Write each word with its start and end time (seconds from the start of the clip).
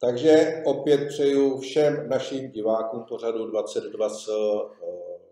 Takže 0.00 0.62
opět 0.64 1.08
přeju 1.08 1.58
všem 1.58 2.08
našim 2.08 2.50
divákům 2.50 3.04
pořadu 3.08 3.46
2020 3.46 4.32
eh, 4.32 4.88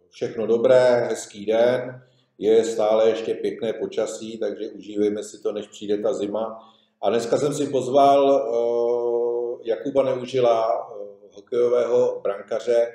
všechno 0.08 0.46
dobré, 0.46 1.06
hezký 1.08 1.46
den. 1.46 2.02
Je 2.38 2.64
stále 2.64 3.08
ještě 3.08 3.34
pěkné 3.34 3.72
počasí, 3.72 4.38
takže 4.38 4.68
užívejme 4.68 5.22
si 5.22 5.42
to, 5.42 5.52
než 5.52 5.66
přijde 5.68 5.98
ta 5.98 6.12
zima. 6.12 6.58
A 7.02 7.10
dneska 7.10 7.36
jsem 7.36 7.54
si 7.54 7.66
pozval 7.66 8.24
uh, 8.24 9.60
Jakuba 9.64 10.02
Neužila, 10.02 10.90
uh, 10.90 11.06
hokejového 11.32 12.20
brankaře 12.22 12.86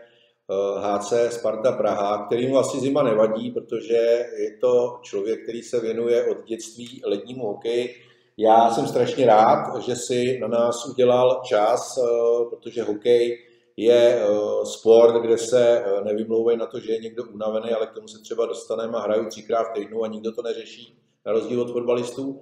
HC 0.81 1.11
uh, 1.11 1.29
Sparta 1.29 1.71
Praha, 1.71 2.25
který 2.25 2.47
mu 2.47 2.57
asi 2.57 2.79
zima 2.79 3.03
nevadí, 3.03 3.51
protože 3.51 4.25
je 4.37 4.57
to 4.61 4.99
člověk, 5.01 5.43
který 5.43 5.61
se 5.61 5.79
věnuje 5.79 6.25
od 6.25 6.43
dětství 6.45 7.01
lednímu 7.05 7.45
hokeji. 7.45 7.95
Já 8.37 8.69
jsem 8.69 8.87
strašně 8.87 9.25
rád, 9.25 9.81
že 9.85 9.95
si 9.95 10.39
na 10.39 10.47
nás 10.47 10.85
udělal 10.85 11.41
čas, 11.45 11.97
uh, 11.97 12.49
protože 12.49 12.83
hokej 12.83 13.37
je 13.77 14.21
sport, 14.63 15.21
kde 15.21 15.37
se 15.37 15.85
nevymlouvají 16.03 16.57
na 16.57 16.65
to, 16.65 16.79
že 16.79 16.91
je 16.91 16.99
někdo 16.99 17.23
unavený, 17.23 17.71
ale 17.71 17.87
k 17.87 17.93
tomu 17.93 18.07
se 18.07 18.21
třeba 18.21 18.45
dostaneme 18.45 18.97
a 18.97 19.01
hraju 19.01 19.25
třikrát 19.29 19.63
v 19.63 19.73
týdnu 19.73 20.03
a 20.03 20.07
nikdo 20.07 20.31
to 20.31 20.41
neřeší, 20.41 20.97
na 21.25 21.31
rozdíl 21.31 21.61
od 21.61 21.71
fotbalistů 21.71 22.41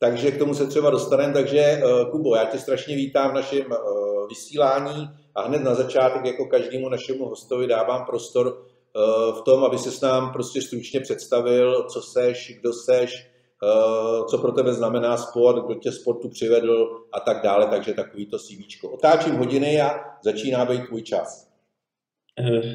takže 0.00 0.30
k 0.30 0.38
tomu 0.38 0.54
se 0.54 0.66
třeba 0.66 0.90
dostaneme. 0.90 1.32
Takže 1.32 1.58
eh, 1.58 1.82
Kubo, 2.10 2.36
já 2.36 2.44
tě 2.44 2.58
strašně 2.58 2.96
vítám 2.96 3.30
v 3.30 3.34
našem 3.34 3.66
eh, 3.72 3.76
vysílání 4.28 5.10
a 5.38 5.48
hned 5.48 5.62
na 5.62 5.74
začátek, 5.74 6.24
jako 6.24 6.46
každému 6.46 6.88
našemu 6.88 7.24
hostovi, 7.24 7.66
dávám 7.66 8.06
prostor 8.06 8.46
eh, 8.46 9.32
v 9.40 9.42
tom, 9.44 9.64
aby 9.64 9.78
se 9.78 9.90
s 9.90 10.00
nám 10.00 10.32
prostě 10.32 10.62
stručně 10.62 11.00
představil, 11.00 11.84
co 11.88 12.02
seš, 12.02 12.58
kdo 12.60 12.72
seš, 12.72 13.28
co 14.30 14.38
pro 14.38 14.52
tebe 14.52 14.72
znamená 14.72 15.16
sport, 15.16 15.64
kdo 15.64 15.74
tě 15.74 15.92
sportu 15.92 16.28
přivedl 16.28 17.06
a 17.12 17.20
tak 17.20 17.42
dále, 17.42 17.66
takže 17.66 17.94
takový 17.94 18.26
to 18.26 18.38
CV. 18.38 18.84
Otáčím 18.92 19.34
hodiny 19.34 19.80
a 19.80 19.90
začíná 20.22 20.64
být 20.64 20.86
tvůj 20.86 21.02
čas. 21.02 21.48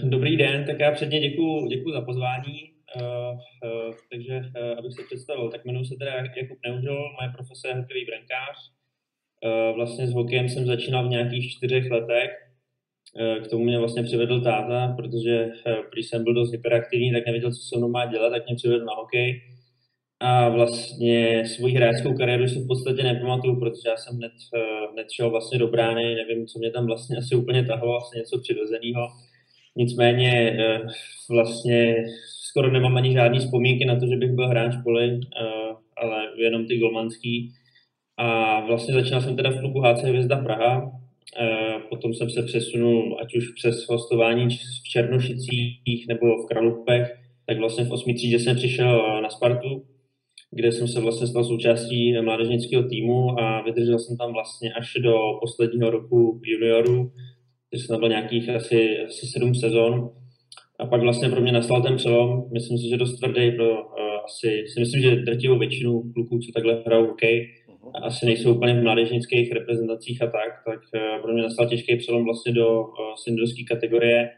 Dobrý 0.03 0.37
den, 0.37 0.65
tak 0.65 0.79
já 0.79 0.91
předně 0.91 1.19
děkuji 1.19 1.67
děkuji 1.67 1.93
za 1.93 2.01
pozvání. 2.01 2.73
Uh, 3.01 3.03
uh, 3.03 3.95
takže, 4.11 4.37
uh, 4.37 4.79
abych 4.79 4.93
se 4.93 5.03
představil, 5.03 5.49
tak 5.49 5.65
jmenuji 5.65 5.85
se 5.85 5.95
teda 5.99 6.11
Jakub 6.13 6.57
Neužil, 6.65 6.93
moje 6.93 7.29
profese 7.35 7.67
je 7.67 7.75
hokejový 7.75 8.05
brankář. 8.05 8.57
Uh, 9.45 9.75
vlastně 9.75 10.07
s 10.07 10.13
hokejem 10.13 10.49
jsem 10.49 10.65
začínal 10.65 11.07
v 11.07 11.09
nějakých 11.09 11.51
čtyřech 11.51 11.91
letech. 11.91 12.42
Uh, 13.21 13.43
k 13.43 13.47
tomu 13.47 13.63
mě 13.63 13.79
vlastně 13.79 14.03
přivedl 14.03 14.41
táta, 14.41 14.93
protože 14.97 15.45
uh, 15.45 15.73
když 15.93 16.09
jsem 16.09 16.23
byl 16.23 16.33
dost 16.33 16.51
hyperaktivní, 16.51 17.11
tak 17.11 17.25
nevěděl, 17.25 17.51
co 17.51 17.61
se 17.61 17.77
mnou 17.77 17.89
má 17.89 18.05
dělat, 18.05 18.29
tak 18.29 18.45
mě 18.45 18.55
přivedl 18.55 18.85
na 18.85 18.93
hokej. 18.93 19.41
A 20.19 20.49
vlastně 20.49 21.43
svoji 21.55 21.73
hráčskou 21.73 22.13
kariéru 22.13 22.47
si 22.47 22.59
v 22.59 22.67
podstatě 22.67 23.03
nepamatuju, 23.03 23.59
protože 23.59 23.89
já 23.89 23.97
jsem 23.97 24.17
hned, 24.17 24.31
hned 24.93 25.07
šel 25.11 25.29
vlastně 25.29 25.59
do 25.59 25.67
brány, 25.67 26.15
nevím, 26.15 26.47
co 26.47 26.59
mě 26.59 26.71
tam 26.71 26.85
vlastně 26.85 27.17
asi 27.21 27.35
úplně 27.35 27.65
tahlo, 27.65 27.97
asi 27.97 28.17
něco 28.17 28.39
přirozeného. 28.41 29.07
Nicméně 29.77 30.57
vlastně 31.29 31.95
skoro 32.53 32.71
nemám 32.71 32.97
ani 32.97 33.13
žádný 33.13 33.39
vzpomínky 33.39 33.85
na 33.85 33.99
to, 33.99 34.07
že 34.07 34.15
bych 34.17 34.31
byl 34.31 34.47
hráč 34.47 34.73
poli, 34.83 35.19
ale 35.97 36.17
jenom 36.37 36.65
ty 36.65 36.77
golmanský. 36.77 37.53
A 38.17 38.59
vlastně 38.65 38.93
začínal 38.93 39.21
jsem 39.21 39.35
teda 39.35 39.49
v 39.49 39.59
klubu 39.59 39.81
HC 39.81 40.03
Hvězda 40.03 40.37
Praha, 40.37 40.91
potom 41.89 42.13
jsem 42.13 42.29
se 42.29 42.43
přesunul, 42.43 43.17
ať 43.21 43.35
už 43.35 43.49
přes 43.55 43.87
hostování 43.89 44.47
v 44.83 44.89
Černošicích 44.91 46.07
nebo 46.07 46.43
v 46.43 46.47
Kralupech, 46.47 47.11
tak 47.45 47.57
vlastně 47.57 47.85
v 47.85 47.91
osmi 47.91 48.13
třídě 48.13 48.39
jsem 48.39 48.55
přišel 48.55 49.21
na 49.21 49.29
Spartu, 49.29 49.83
kde 50.51 50.71
jsem 50.71 50.87
se 50.87 51.01
vlastně 51.01 51.27
stal 51.27 51.43
součástí 51.43 52.21
mládežnického 52.21 52.83
týmu 52.83 53.39
a 53.39 53.61
vydržel 53.61 53.99
jsem 53.99 54.17
tam 54.17 54.33
vlastně 54.33 54.73
až 54.73 54.93
do 55.03 55.15
posledního 55.41 55.89
roku 55.89 56.41
junioru, 56.43 57.11
takže 57.71 57.85
jsem 57.85 57.93
tam 57.93 57.99
byl 57.99 58.09
nějakých 58.09 58.49
asi, 58.49 58.97
asi 59.07 59.27
sedm 59.27 59.55
sezon 59.55 60.09
a 60.79 60.85
pak 60.85 61.01
vlastně 61.01 61.29
pro 61.29 61.41
mě 61.41 61.51
nastal 61.51 61.81
ten 61.81 61.95
přelom, 61.95 62.43
myslím 62.53 62.77
si, 62.77 62.89
že 62.89 62.97
dost 62.97 63.19
tvrdý 63.19 63.51
pro 63.51 63.71
uh, 63.71 63.79
asi, 64.25 64.63
si 64.73 64.79
myslím, 64.79 65.01
že 65.01 65.15
drtivou 65.15 65.59
většinu 65.59 66.01
kluků, 66.13 66.39
co 66.39 66.51
takhle 66.53 66.83
hrajou 66.85 67.07
hokej, 67.07 67.41
uh-huh. 67.41 67.62
Asi 68.03 68.25
nejsou 68.25 68.55
úplně 68.55 68.73
v 68.73 68.83
mládežnických 68.83 69.51
reprezentacích 69.51 70.21
a 70.21 70.25
tak, 70.25 70.63
tak 70.65 70.79
uh, 70.79 71.21
pro 71.21 71.33
mě 71.33 71.43
nastal 71.43 71.67
těžký 71.67 71.95
přelom 71.95 72.23
vlastně 72.23 72.53
do 72.53 72.81
uh, 72.81 72.87
seniorské 73.23 73.63
kategorie 73.63 74.29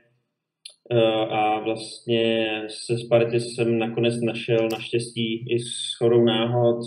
uh, 0.91 1.33
a 1.33 1.59
vlastně 1.59 2.61
se 2.67 2.97
Sparty 2.97 3.39
jsem 3.39 3.79
nakonec 3.79 4.21
našel 4.21 4.69
naštěstí 4.71 5.45
i 5.49 5.59
s 5.59 5.97
chorou 5.97 6.23
náhod 6.23 6.79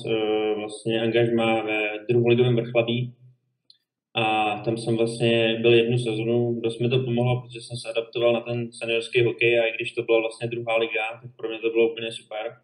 vlastně 0.57 1.01
angažma 1.01 1.63
ve 1.63 1.79
druholigovém 2.09 2.57
vrchlabí, 2.57 3.15
a 4.15 4.57
tam 4.65 4.77
jsem 4.77 4.97
vlastně 4.97 5.59
byl 5.61 5.75
jednu 5.75 5.99
sezonu, 5.99 6.61
dost 6.61 6.81
mi 6.81 6.89
to 6.89 6.99
pomohlo, 6.99 7.43
protože 7.43 7.61
jsem 7.61 7.77
se 7.77 7.89
adaptoval 7.89 8.33
na 8.33 8.41
ten 8.41 8.73
seniorský 8.73 9.25
hokej 9.25 9.61
a 9.61 9.65
i 9.67 9.73
když 9.75 9.93
to 9.93 10.03
byla 10.03 10.21
vlastně 10.21 10.49
druhá 10.49 10.77
liga, 10.77 11.03
tak 11.23 11.31
pro 11.37 11.49
mě 11.49 11.59
to 11.59 11.71
bylo 11.71 11.93
úplně 11.93 12.13
super. 12.13 12.57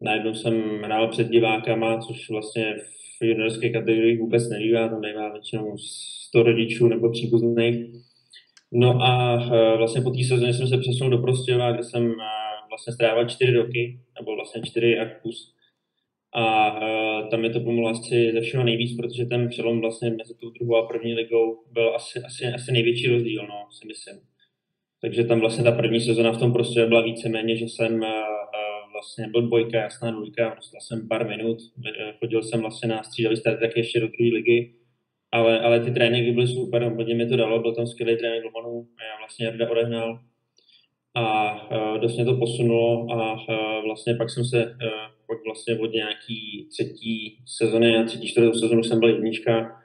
Najednou 0.00 0.34
jsem 0.34 0.82
hrál 0.82 1.08
před 1.08 1.28
divákama, 1.28 1.98
což 1.98 2.30
vlastně 2.30 2.74
v 2.74 3.07
juniorské 3.26 3.70
kategorii 3.70 4.18
vůbec 4.18 4.48
nebývá, 4.48 4.88
tam 4.88 5.00
bývá 5.00 5.32
většinou 5.32 5.78
100 6.28 6.42
rodičů 6.42 6.88
nebo 6.88 7.10
příbuzných. 7.10 7.86
No 8.72 9.02
a 9.02 9.42
e, 9.54 9.76
vlastně 9.76 10.00
po 10.00 10.10
té 10.10 10.24
sezóně 10.24 10.54
jsem 10.54 10.68
se 10.68 10.78
přesunul 10.78 11.10
do 11.10 11.18
Prostějova, 11.18 11.72
kde 11.72 11.82
jsem 11.82 12.10
e, 12.10 12.14
vlastně 12.68 12.92
strávil 12.92 13.28
čtyři 13.28 13.52
roky, 13.52 14.00
nebo 14.20 14.36
vlastně 14.36 14.62
čtyři 14.62 14.98
a 14.98 15.04
kus 15.22 15.54
a 16.32 16.72
uh, 16.72 17.28
tam 17.28 17.40
mi 17.40 17.50
to 17.50 17.60
pomohlo 17.60 17.88
asi 17.88 18.32
ze 18.32 18.40
všeho 18.40 18.64
nejvíc, 18.64 18.96
protože 18.96 19.24
ten 19.24 19.48
přelom 19.48 19.80
vlastně 19.80 20.10
mezi 20.10 20.34
tou 20.34 20.50
druhou 20.50 20.76
a 20.76 20.86
první 20.86 21.14
ligou 21.14 21.64
byl 21.72 21.94
asi, 21.94 22.20
asi, 22.26 22.46
asi 22.46 22.72
největší 22.72 23.06
rozdíl, 23.08 23.46
no, 23.46 23.66
si 23.70 23.86
myslím. 23.86 24.16
Takže 25.00 25.24
tam 25.24 25.40
vlastně 25.40 25.64
ta 25.64 25.72
první 25.72 26.00
sezona 26.00 26.32
v 26.32 26.38
tom 26.38 26.52
prostě 26.52 26.86
byla 26.86 27.02
víceméně, 27.02 27.56
že 27.56 27.64
jsem 27.64 28.04
vlastně 28.98 29.28
byl 29.28 29.42
dvojka, 29.42 29.78
jasná 29.78 30.10
dvojka, 30.10 30.54
dostal 30.54 30.80
jsem 30.80 31.08
pár 31.08 31.28
minut, 31.28 31.58
chodil 32.18 32.42
jsem 32.42 32.60
vlastně 32.60 32.88
na 32.88 33.02
střídavý 33.02 33.36
start 33.36 33.60
tak 33.60 33.76
ještě 33.76 34.00
do 34.00 34.08
druhé 34.08 34.30
ligy, 34.32 34.74
ale, 35.32 35.60
ale 35.60 35.80
ty 35.80 35.90
tréninky 35.90 36.32
byly 36.32 36.46
super, 36.46 36.82
hodně 36.82 37.14
mi 37.14 37.26
to 37.26 37.36
dalo, 37.36 37.62
byl 37.62 37.74
tam 37.74 37.86
skvělý 37.86 38.16
trénink 38.16 38.44
Lomanu, 38.44 38.86
já 39.10 39.18
vlastně 39.18 39.46
Jarda 39.46 39.70
odehnal 39.70 40.20
a 41.14 41.54
uh, 41.70 41.98
dost 41.98 42.16
mě 42.16 42.24
to 42.24 42.36
posunulo 42.36 43.06
a 43.10 43.32
uh, 43.32 43.84
vlastně 43.84 44.14
pak 44.14 44.30
jsem 44.30 44.44
se 44.44 44.64
uh, 44.66 44.72
pak 45.26 45.38
vlastně 45.46 45.78
od 45.78 45.92
nějaký 45.92 46.68
třetí 46.70 47.38
sezony 47.46 47.96
a 47.96 48.04
třetí, 48.04 48.28
čtvrtou 48.28 48.52
sezonu 48.52 48.82
jsem 48.82 49.00
byl 49.00 49.08
jednička 49.08 49.82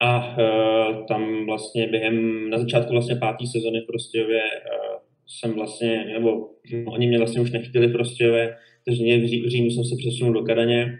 a 0.00 0.36
uh, 0.38 1.06
tam 1.06 1.46
vlastně 1.46 1.86
během, 1.86 2.50
na 2.50 2.58
začátku 2.58 2.92
vlastně 2.92 3.16
páté 3.16 3.46
sezony 3.46 3.80
v 3.80 3.86
Prostějově 3.86 4.42
uh, 4.42 5.09
jsem 5.38 5.52
vlastně, 5.52 6.04
nebo 6.04 6.50
oni 6.86 7.06
mě 7.06 7.18
vlastně 7.18 7.40
už 7.40 7.50
nechytili 7.50 7.86
v 7.86 7.92
Prostějově, 7.92 8.56
takže 8.84 9.02
mě 9.02 9.18
v, 9.18 9.26
Ří, 9.26 9.42
v 9.42 9.48
Římu 9.48 9.70
jsem 9.70 9.84
se 9.84 9.96
přesunul 9.98 10.34
do 10.34 10.42
Kadaně 10.42 10.98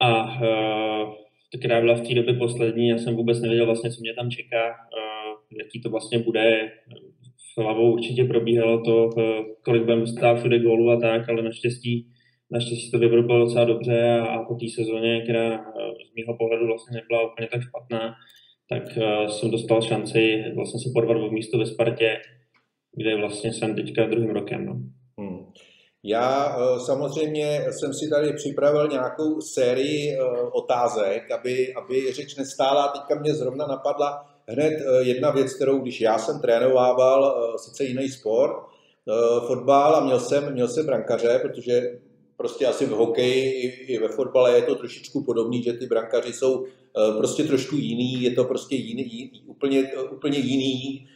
a 0.00 0.40
uh, 0.40 1.14
která 1.58 1.80
byla 1.80 1.94
v 1.94 2.08
té 2.08 2.14
době 2.14 2.34
poslední, 2.34 2.88
já 2.88 2.98
jsem 2.98 3.16
vůbec 3.16 3.40
nevěděl 3.40 3.66
vlastně, 3.66 3.90
co 3.90 4.00
mě 4.00 4.14
tam 4.14 4.30
čeká, 4.30 4.66
uh, 4.66 5.58
jaký 5.58 5.80
to 5.80 5.90
vlastně 5.90 6.18
bude, 6.18 6.72
hlavou 7.58 7.92
určitě 7.92 8.24
probíhalo 8.24 8.80
to, 8.84 9.10
kolik 9.64 9.82
budeme 9.82 10.00
dostat 10.00 10.34
všude 10.34 10.58
gólu 10.58 10.90
a 10.90 11.00
tak, 11.00 11.28
ale 11.28 11.42
naštěstí 11.42 12.12
Naštěstí 12.52 12.90
to 12.90 12.98
vypadalo 12.98 13.44
docela 13.44 13.64
dobře 13.64 14.02
a, 14.02 14.24
a 14.24 14.44
po 14.44 14.54
té 14.54 14.66
sezóně, 14.74 15.20
která 15.22 15.64
z 16.08 16.10
mého 16.16 16.36
pohledu 16.38 16.66
vlastně 16.66 16.94
nebyla 16.94 17.32
úplně 17.32 17.48
tak 17.52 17.62
špatná, 17.62 18.14
tak 18.68 18.82
uh, 18.96 19.26
jsem 19.26 19.50
dostal 19.50 19.82
šanci 19.82 20.44
vlastně 20.54 20.80
se 20.80 20.90
porvat 20.94 21.16
v 21.16 21.32
místo 21.32 21.58
ve 21.58 21.66
Spartě, 21.66 22.16
kde 22.96 23.16
vlastně 23.16 23.52
jsem 23.52 23.74
teďka 23.74 24.06
druhým 24.06 24.30
rokem. 24.30 24.66
No. 24.66 24.72
Hmm. 25.18 25.46
Já 26.02 26.56
uh, 26.56 26.78
samozřejmě 26.78 27.64
jsem 27.70 27.94
si 27.94 28.10
tady 28.10 28.32
připravil 28.32 28.88
nějakou 28.88 29.40
sérii 29.40 30.18
uh, 30.18 30.50
otázek, 30.52 31.30
aby, 31.30 31.74
aby 31.74 32.12
řeč 32.12 32.36
nestála. 32.36 32.88
Teďka 32.88 33.20
mě 33.20 33.34
zrovna 33.34 33.66
napadla 33.66 34.26
hned 34.48 34.72
jedna 35.00 35.30
věc, 35.30 35.54
kterou 35.54 35.78
když 35.78 36.00
já 36.00 36.18
jsem 36.18 36.40
trénovával, 36.40 37.36
sice 37.58 37.84
jiný 37.84 38.08
sport, 38.08 38.56
fotbal 39.46 39.96
a 39.96 40.04
měl 40.04 40.20
jsem, 40.20 40.52
měl 40.52 40.68
jsem 40.68 40.86
brankaře, 40.86 41.38
protože 41.42 41.98
prostě 42.42 42.66
asi 42.66 42.86
v 42.86 42.90
hokeji 42.90 43.70
i, 43.70 43.98
ve 43.98 44.08
fotbale 44.08 44.56
je 44.56 44.62
to 44.62 44.74
trošičku 44.74 45.24
podobný, 45.24 45.62
že 45.62 45.72
ty 45.72 45.86
brankaři 45.86 46.32
jsou 46.32 46.64
eh, 46.64 47.12
prostě 47.18 47.44
trošku 47.44 47.76
jiný, 47.76 48.22
je 48.22 48.30
to 48.30 48.44
prostě 48.44 48.76
jiný, 48.76 49.30
úplně, 49.46 49.92
úplně 50.12 50.38
jiný 50.38 51.06
eh, 51.06 51.08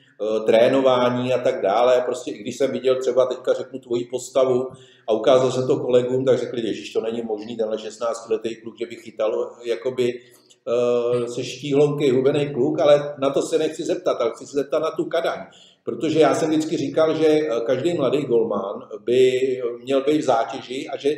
trénování 0.47 1.33
a 1.33 1.39
tak 1.39 1.63
dále. 1.63 2.03
Prostě 2.05 2.31
i 2.31 2.39
když 2.39 2.57
jsem 2.57 2.71
viděl 2.73 3.01
třeba 3.01 3.27
teďka 3.27 3.53
řeknu 3.53 3.79
tvoji 3.79 4.05
postavu 4.05 4.69
a 5.09 5.13
ukázal 5.13 5.51
jsem 5.51 5.67
to 5.67 5.77
kolegům, 5.77 6.25
tak 6.25 6.39
řekli, 6.39 6.75
že 6.75 6.93
to 6.93 7.01
není 7.01 7.23
možný, 7.23 7.57
tenhle 7.57 7.79
16 7.79 8.29
letý 8.31 8.57
kluk, 8.57 8.79
že 8.79 8.87
by 8.87 8.97
chytal 8.97 9.53
jakoby 9.65 10.15
uh, 10.15 11.27
se 11.27 11.45
štíhloukej 11.45 12.11
hubený 12.11 12.53
kluk, 12.55 12.81
ale 12.81 13.15
na 13.19 13.31
to 13.31 13.43
se 13.43 13.59
nechci 13.59 13.83
zeptat, 13.83 14.21
ale 14.21 14.31
chci 14.31 14.47
se 14.47 14.53
zeptat 14.53 14.79
na 14.79 14.91
tu 14.91 15.05
Kadaň. 15.05 15.41
Protože 15.85 16.21
já 16.21 16.35
jsem 16.35 16.51
vždycky 16.51 16.77
říkal, 16.77 17.15
že 17.15 17.41
každý 17.67 17.95
mladý 17.95 18.23
golman 18.25 18.89
by 19.05 19.41
měl 19.83 20.05
být 20.05 20.19
v 20.19 20.25
zátěži 20.25 20.89
a 20.89 20.97
že 20.97 21.17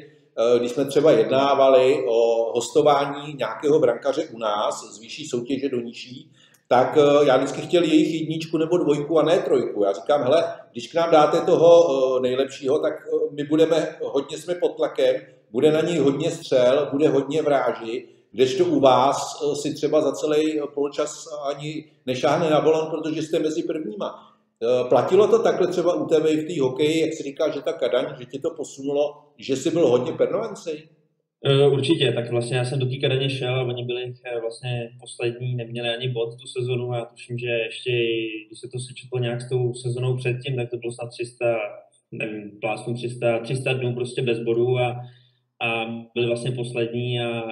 když 0.58 0.72
jsme 0.72 0.84
třeba 0.84 1.12
jednávali 1.12 2.04
o 2.08 2.52
hostování 2.54 3.34
nějakého 3.34 3.78
brankaře 3.78 4.28
u 4.32 4.38
nás 4.38 4.94
z 4.94 5.00
vyšší 5.00 5.28
soutěže 5.28 5.68
do 5.68 5.80
nižší, 5.80 6.30
tak 6.68 6.98
eh, 6.98 7.26
já 7.26 7.36
vždycky 7.36 7.60
chtěl 7.60 7.82
jejich 7.82 8.20
jedničku 8.20 8.58
nebo 8.58 8.78
dvojku 8.78 9.18
a 9.18 9.22
ne 9.22 9.38
trojku. 9.38 9.84
Já 9.84 9.92
říkám, 9.92 10.22
hele, 10.22 10.54
když 10.72 10.92
k 10.92 10.94
nám 10.94 11.10
dáte 11.10 11.40
toho 11.40 11.88
eh, 12.16 12.20
nejlepšího, 12.20 12.78
tak 12.78 12.92
eh, 12.92 13.34
my 13.34 13.44
budeme, 13.44 13.96
hodně 14.02 14.38
jsme 14.38 14.54
pod 14.54 14.76
tlakem, 14.76 15.16
bude 15.50 15.72
na 15.72 15.80
něj 15.80 15.98
hodně 15.98 16.30
střel, 16.30 16.88
bude 16.92 17.08
hodně 17.08 17.42
vráži, 17.42 18.08
kdežto 18.32 18.64
u 18.64 18.80
vás 18.80 19.42
si 19.62 19.74
třeba 19.74 20.00
za 20.00 20.12
celý 20.12 20.60
poločas 20.74 21.24
ani 21.44 21.90
nešáhne 22.06 22.50
na 22.50 22.60
balon, 22.60 22.90
protože 22.90 23.22
jste 23.22 23.38
mezi 23.38 23.62
prvníma. 23.62 24.34
Platilo 24.88 25.28
to 25.28 25.38
takhle 25.38 25.66
třeba 25.66 25.94
u 25.94 26.06
tebe 26.06 26.36
v 26.36 26.46
té 26.46 26.60
hokeji, 26.60 27.00
jak 27.00 27.12
si 27.12 27.22
říká, 27.22 27.50
že 27.50 27.62
ta 27.62 27.72
Kadaň, 27.72 28.06
že 28.18 28.24
ti 28.24 28.38
to 28.38 28.50
posunulo, 28.50 29.24
že 29.38 29.56
jsi 29.56 29.70
byl 29.70 29.88
hodně 29.88 30.12
pernovenci? 30.12 30.88
Eh, 31.44 31.66
určitě, 31.66 32.12
tak 32.12 32.30
vlastně 32.30 32.56
já 32.56 32.64
jsem 32.64 32.78
do 32.78 32.86
té 32.86 32.96
Kadaně 32.96 33.30
šel 33.30 33.54
a 33.54 33.64
oni 33.64 33.84
byli 33.84 34.14
eh, 34.24 34.40
vlastně 34.40 34.90
poslední, 35.00 35.54
neměli 35.54 35.88
ani 35.88 36.08
bod 36.08 36.40
tu 36.40 36.46
sezonu 36.46 36.92
a 36.92 36.96
já 36.96 37.04
tuším, 37.04 37.38
že 37.38 37.46
ještě, 37.46 37.90
když 38.46 38.60
se 38.60 38.68
to 38.68 38.78
sečetlo 38.78 39.18
nějak 39.18 39.40
s 39.40 39.48
tou 39.48 39.74
sezonou 39.74 40.16
předtím, 40.16 40.56
tak 40.56 40.70
to 40.70 40.76
bylo 40.76 40.92
snad 40.92 41.08
300, 41.10 41.56
nevím, 42.12 42.50
plásnu 42.60 42.94
300, 42.94 43.38
300 43.38 43.72
dnů 43.72 43.94
prostě 43.94 44.22
bez 44.22 44.40
bodů 44.40 44.78
a, 44.78 45.00
a 45.60 45.86
byli 46.14 46.26
vlastně 46.26 46.52
poslední 46.52 47.20
a 47.20 47.42
uh, 47.44 47.50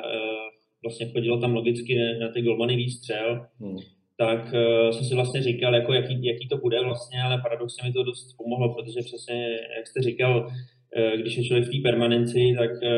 vlastně 0.83 1.09
chodilo 1.13 1.41
tam 1.41 1.55
logicky 1.55 1.99
na, 2.21 2.29
ty 2.29 2.43
golmany 2.43 2.77
výstřel, 2.77 3.47
hmm. 3.61 3.77
tak 4.19 4.45
uh, 4.45 4.91
jsem 4.91 5.05
si 5.05 5.15
vlastně 5.15 5.43
říkal, 5.43 5.75
jako 5.75 5.93
jaký, 5.93 6.25
jaký 6.25 6.49
to 6.49 6.57
bude 6.57 6.81
vlastně, 6.81 7.23
ale 7.23 7.43
paradoxně 7.43 7.89
mi 7.89 7.93
to 7.93 8.03
dost 8.03 8.37
pomohlo, 8.37 8.75
protože 8.75 9.01
přesně, 9.01 9.59
jak 9.77 9.87
jste 9.87 10.03
říkal, 10.03 10.51
když 11.17 11.37
je 11.37 11.45
člověk 11.45 11.69
v 11.69 11.71
té 11.71 11.91
permanenci, 11.91 12.55
tak 12.59 12.71
eh, 12.83 12.91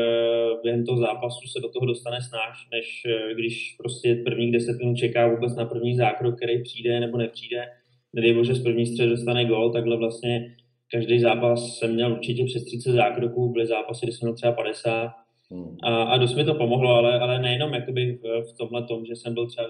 během 0.63 0.85
toho 0.85 0.99
zápasu 0.99 1.47
se 1.47 1.59
do 1.61 1.69
toho 1.69 1.85
dostane 1.85 2.17
snáš, 2.21 2.67
než 2.71 3.01
eh, 3.05 3.33
když 3.33 3.75
prostě 3.77 4.15
prvních 4.25 4.51
deset 4.51 4.77
minut 4.79 4.95
čeká 4.95 5.27
vůbec 5.27 5.55
na 5.55 5.65
první 5.65 5.95
zákrok, 5.95 6.35
který 6.37 6.63
přijde 6.63 6.99
nebo 6.99 7.17
nepřijde. 7.17 7.65
Nedej 8.13 8.33
bože 8.33 8.55
z 8.55 8.63
první 8.63 8.85
střed 8.85 9.09
dostane 9.09 9.45
gol, 9.45 9.71
takhle 9.71 9.97
vlastně 9.97 10.55
každý 10.91 11.19
zápas 11.19 11.77
jsem 11.77 11.93
měl 11.93 12.11
určitě 12.11 12.45
přes 12.45 12.63
30 12.63 12.91
zákroků, 12.91 13.51
byly 13.51 13.67
zápasy, 13.67 14.05
kdy 14.05 14.11
jsem 14.11 14.25
měl 14.25 14.35
třeba 14.35 14.51
50. 14.51 15.11
Hmm. 15.51 15.77
A, 15.83 16.03
a 16.03 16.17
dost 16.17 16.35
mi 16.35 16.43
to 16.43 16.55
pomohlo, 16.55 16.89
ale, 16.89 17.19
ale 17.19 17.39
nejenom 17.39 17.73
jakoby 17.73 18.19
v, 18.23 18.51
v 18.53 18.57
tomhle 18.57 18.83
tom, 18.83 19.05
že 19.05 19.15
jsem 19.15 19.33
byl 19.33 19.47
třeba 19.47 19.67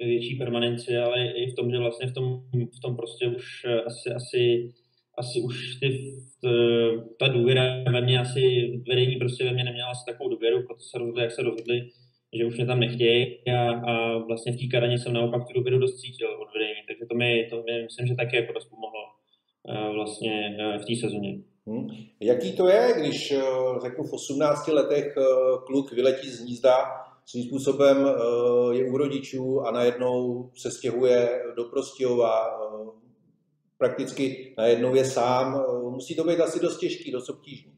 ve 0.00 0.06
větší 0.06 0.34
permanenci, 0.34 0.96
ale 0.96 1.26
i 1.26 1.50
v 1.50 1.54
tom, 1.54 1.70
že 1.70 1.78
vlastně 1.78 2.06
v 2.06 2.14
tom, 2.14 2.40
v 2.78 2.80
tom 2.80 2.96
prostě 2.96 3.26
už 3.26 3.66
asi, 3.86 4.10
asi 4.10 4.72
asi 5.16 5.40
už 5.40 5.76
ty, 5.80 6.14
ta 7.18 7.28
důvěra 7.28 7.62
ve 7.92 8.00
mě 8.00 8.20
asi, 8.20 8.40
vedení 8.88 9.16
prostě 9.16 9.44
ve 9.44 9.52
mě 9.52 9.64
neměla 9.64 9.90
asi 9.90 10.02
takovou 10.06 10.30
důvěru, 10.30 10.62
proto 10.66 10.80
se 10.80 10.98
rozhodli, 10.98 11.22
jak 11.22 11.32
se 11.32 11.42
rozhodli, 11.42 11.88
že 12.38 12.46
už 12.46 12.56
mě 12.56 12.66
tam 12.66 12.80
nechtějí 12.80 13.36
a, 13.48 13.70
a 13.70 14.18
vlastně 14.18 14.52
v 14.52 14.56
té 14.56 14.66
karaně 14.66 14.98
jsem 14.98 15.12
naopak 15.12 15.46
tu 15.46 15.52
důvěru 15.52 15.78
dost 15.78 16.00
cítil 16.00 16.28
od 16.28 16.48
vedení, 16.54 16.80
takže 16.88 17.06
to 17.10 17.14
mi, 17.14 17.46
to 17.50 17.56
mi 17.56 17.82
myslím, 17.82 18.06
že 18.06 18.14
taky 18.14 18.36
jako 18.36 18.52
dost 18.52 18.68
pomohlo 18.70 19.02
uh, 19.62 19.94
vlastně 19.94 20.56
uh, 20.60 20.82
v 20.82 20.84
té 20.84 20.96
sezóně. 21.00 21.38
Hmm. 21.66 21.88
Jaký 22.20 22.56
to 22.56 22.68
je, 22.68 22.94
když 22.98 23.32
uh, 23.32 23.82
řeknu 23.82 24.04
v 24.04 24.12
18 24.12 24.68
letech 24.68 25.14
kluk 25.66 25.92
vyletí 25.92 26.30
z 26.30 26.40
hnízda, 26.40 26.74
svým 27.28 27.44
způsobem 27.44 28.06
je 28.72 28.90
u 28.90 28.96
rodičů 28.96 29.60
a 29.60 29.70
najednou 29.70 30.50
se 30.56 30.70
stěhuje 30.70 31.28
do 31.56 31.64
Prostějova, 31.64 32.30
prakticky 33.78 34.54
najednou 34.58 34.94
je 34.94 35.04
sám. 35.04 35.62
Musí 35.90 36.16
to 36.16 36.24
být 36.24 36.40
asi 36.40 36.60
dost 36.60 36.78
těžký, 36.78 37.12
dost 37.12 37.28
obtížný. 37.28 37.76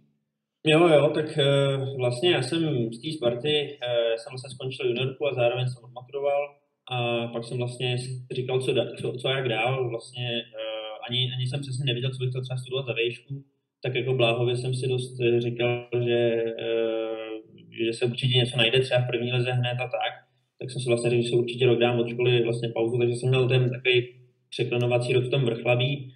Jo, 0.67 0.89
jo, 0.89 1.11
tak 1.15 1.39
eh, 1.39 1.77
vlastně 1.97 2.31
já 2.31 2.43
jsem 2.43 2.93
z 2.93 3.03
té 3.03 3.13
Sparty, 3.17 3.79
eh, 3.83 4.19
jsem 4.19 4.31
vlastně 4.31 4.51
skončil 4.51 4.87
juniorku 4.87 5.27
a 5.27 5.35
zároveň 5.35 5.69
jsem 5.69 5.85
odmaturoval 5.85 6.43
a 6.91 7.27
pak 7.27 7.45
jsem 7.45 7.59
vlastně 7.59 7.97
říkal, 8.31 8.61
co, 8.61 8.75
co, 9.01 9.13
co 9.13 9.29
jak 9.29 9.49
dál, 9.49 9.91
vlastně 9.91 10.29
eh, 10.29 11.09
ani, 11.09 11.31
ani 11.37 11.47
jsem 11.47 11.61
přesně 11.61 11.85
nevěděl, 11.85 12.11
co 12.11 12.19
bych 12.19 12.29
chtěl 12.29 12.43
třeba 12.43 12.59
studovat 12.59 12.87
za 12.87 12.93
výšku, 12.93 13.45
tak 13.83 13.95
jako 13.95 14.15
bláhově 14.15 14.57
jsem 14.57 14.75
si 14.75 14.89
dost 14.89 15.17
říkal, 15.39 15.89
že, 16.07 16.45
že 17.85 17.93
se 17.93 18.05
určitě 18.05 18.39
něco 18.39 18.57
najde 18.57 18.81
třeba 18.81 19.01
v 19.01 19.07
první 19.07 19.33
leze 19.33 19.53
hned 19.53 19.77
a 19.81 19.89
tak, 19.89 20.15
tak 20.59 20.71
jsem 20.71 20.83
si 20.83 20.89
vlastně 20.89 21.11
řekl, 21.11 21.23
že 21.23 21.29
se 21.29 21.37
určitě 21.37 21.67
rok 21.67 21.79
dám 21.79 22.01
od 22.01 22.09
školy 22.09 22.43
vlastně 22.43 22.69
pauzu, 22.69 22.99
takže 22.99 23.15
jsem 23.15 23.29
měl 23.29 23.49
ten 23.49 23.71
takový 23.71 24.18
překlenovací 24.51 25.13
rok 25.13 25.25
v 25.25 25.31
tom 25.31 25.45
vrchlaví 25.45 26.15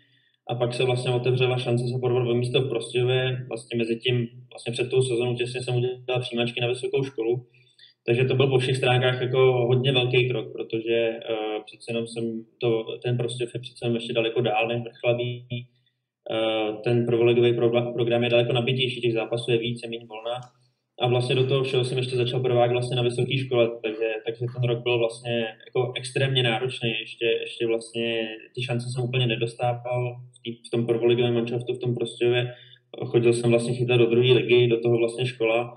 a 0.51 0.55
pak 0.55 0.75
se 0.75 0.85
vlastně 0.85 1.11
otevřela 1.11 1.59
šance 1.59 1.85
se 1.85 1.99
porvat 2.01 2.29
o 2.29 2.35
místo 2.35 2.61
v 2.61 2.69
Prostějově. 2.69 3.47
Vlastně 3.49 3.79
mezi 3.79 3.97
tím, 3.97 4.29
vlastně 4.53 4.73
před 4.73 4.91
tou 4.91 5.03
sezónou 5.03 5.35
těsně 5.35 5.63
jsem 5.63 5.77
udělal 5.77 6.21
přijímačky 6.21 6.61
na 6.61 6.69
vysokou 6.69 7.05
školu. 7.05 7.47
Takže 8.07 8.25
to 8.25 8.35
byl 8.35 8.47
po 8.47 8.59
všech 8.59 8.77
stránkách 8.77 9.21
jako 9.21 9.39
hodně 9.69 9.93
velký 9.93 10.29
krok, 10.29 10.53
protože 10.53 11.11
uh, 11.11 11.63
přece 11.67 11.93
jenom 11.93 12.07
jsem 12.07 12.25
to, 12.59 12.85
ten 13.03 13.17
Prostějov 13.17 13.55
je 13.55 13.61
přece 13.61 13.85
jenom 13.85 13.97
ještě 13.97 14.13
daleko 14.13 14.41
dál 14.41 14.69
než 14.69 14.83
vrchlaví. 14.83 15.47
Uh, 16.31 16.83
ten 16.83 17.07
provolegový 17.07 17.53
pro, 17.53 17.93
program 17.93 18.25
je 18.25 18.31
daleko 18.31 18.53
nabitější, 18.53 19.01
těch 19.01 19.13
zápasů 19.13 19.51
je 19.51 19.59
více, 19.59 19.89
méně 19.89 20.07
volná 20.07 20.41
a 21.01 21.07
vlastně 21.07 21.35
do 21.35 21.47
toho 21.47 21.65
všeho 21.65 21.85
jsem 21.85 21.99
ještě 21.99 22.17
začal 22.17 22.41
prvák 22.41 22.71
vlastně 22.71 22.97
na 22.97 23.03
vysoké 23.03 23.39
škole, 23.39 23.71
takže, 23.83 24.12
takže 24.27 24.47
ten 24.55 24.69
rok 24.69 24.83
byl 24.83 24.99
vlastně 24.99 25.47
jako 25.67 25.93
extrémně 25.97 26.43
náročný, 26.43 26.91
ještě, 27.01 27.27
ještě 27.41 27.67
vlastně 27.67 28.29
ty 28.55 28.63
šance 28.63 28.87
jsem 28.89 29.05
úplně 29.05 29.27
nedostával 29.27 30.17
v, 30.39 30.43
tý, 30.43 30.53
v 30.67 30.71
tom 30.71 30.87
prvoligovém 30.87 31.35
manšaftu, 31.35 31.75
v 31.75 31.79
tom 31.79 31.95
Prostějově. 31.95 32.55
Chodil 33.05 33.33
jsem 33.33 33.51
vlastně 33.51 33.75
chytat 33.75 33.99
do 33.99 34.07
druhé 34.07 34.33
ligy, 34.33 34.69
do 34.69 34.81
toho 34.81 34.99
vlastně 34.99 35.27
škola. 35.27 35.75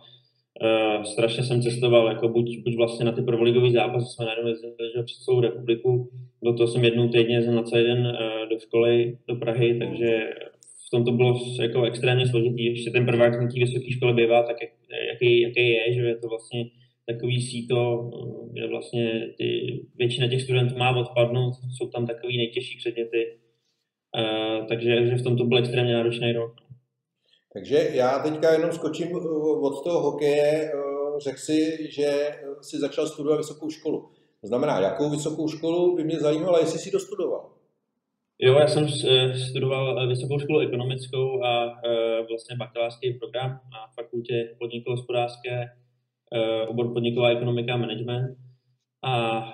Uh, 0.64 1.04
strašně 1.04 1.44
jsem 1.44 1.62
cestoval, 1.62 2.08
jako 2.08 2.28
buď, 2.28 2.64
buď 2.64 2.76
vlastně 2.76 3.06
na 3.06 3.12
ty 3.12 3.22
prvoligové 3.22 3.72
zápasy 3.72 4.06
jsme 4.06 4.26
najednou 4.26 4.50
jezdili 4.50 5.04
přes 5.06 5.18
celou 5.18 5.42
republiku, 5.42 6.10
do 6.44 6.54
toho 6.54 6.68
jsem 6.68 6.84
jednou 6.84 7.10
týdně 7.10 7.42
na 7.42 7.64
celý 7.64 7.84
den 7.84 8.00
uh, 8.00 8.50
do 8.50 8.60
školy, 8.60 9.18
do 9.28 9.36
Prahy, 9.36 9.80
takže 9.80 10.30
v 10.88 10.90
tom 10.92 11.06
to 11.06 11.12
bylo 11.12 11.40
jako 11.62 11.84
extrémně 11.84 12.28
složitý. 12.28 12.66
Ještě 12.66 12.92
ten 12.92 13.06
prvák 13.06 13.42
na 13.42 13.48
té 13.48 13.60
vysoké 13.60 13.92
škole 13.92 14.14
bývá 14.14 14.44
tak, 14.44 14.58
jaký, 15.12 15.42
jaký 15.42 15.70
je, 15.70 15.94
že 15.94 16.02
je 16.02 16.16
to 16.16 16.28
vlastně 16.28 16.66
takový 17.06 17.42
síto, 17.42 18.10
kde 18.52 18.68
vlastně 18.68 19.34
ty, 19.38 19.80
většina 19.96 20.28
těch 20.28 20.42
studentů 20.42 20.78
má 20.78 20.98
odpadnout, 20.98 21.54
jsou 21.78 21.88
tam 21.88 22.08
takový 22.08 22.38
nejtěžší 22.38 22.78
předměty, 22.78 23.38
uh, 24.18 24.68
takže 24.68 25.06
že 25.06 25.16
v 25.16 25.24
tom 25.24 25.38
to 25.38 25.44
byl 25.44 25.58
extrémně 25.58 25.94
náročný 25.94 26.34
rok. 26.34 26.54
Takže 27.54 27.90
já 27.94 28.20
teďka 28.20 28.54
jenom 28.54 28.72
skočím 28.72 29.08
eh, 29.08 29.20
od 29.62 29.84
toho 29.84 30.00
hokeje, 30.00 30.72
řekl 31.24 31.38
si, 31.38 31.88
že 31.90 32.30
si 32.62 32.78
začal 32.80 33.08
studovat 33.08 33.38
vysokou 33.38 33.70
školu. 33.70 34.10
To 34.42 34.48
znamená, 34.48 34.80
jakou 34.80 35.10
vysokou 35.10 35.48
školu 35.48 35.96
by 35.96 36.04
mě 36.04 36.20
zajímalo, 36.20 36.58
jestli 36.58 36.80
si 36.80 36.92
dostudoval? 36.92 37.50
Jo, 38.40 38.54
já 38.60 38.68
jsem 38.68 38.88
eh, 39.10 39.38
studoval 39.38 40.00
eh, 40.00 40.08
vysokou 40.08 40.40
školu 40.40 40.60
ekonomickou 40.60 41.44
a 41.44 41.82
eh, 41.86 42.24
vlastně 42.30 42.56
bakalářský 42.56 43.14
program 43.14 43.50
na 43.50 43.88
fakultě 43.96 44.56
podnikohospodářské, 44.60 45.66
obor 46.68 46.94
podniková 46.94 47.30
ekonomika 47.30 47.74
a 47.74 47.78
management. 47.78 48.38
A 49.08 49.54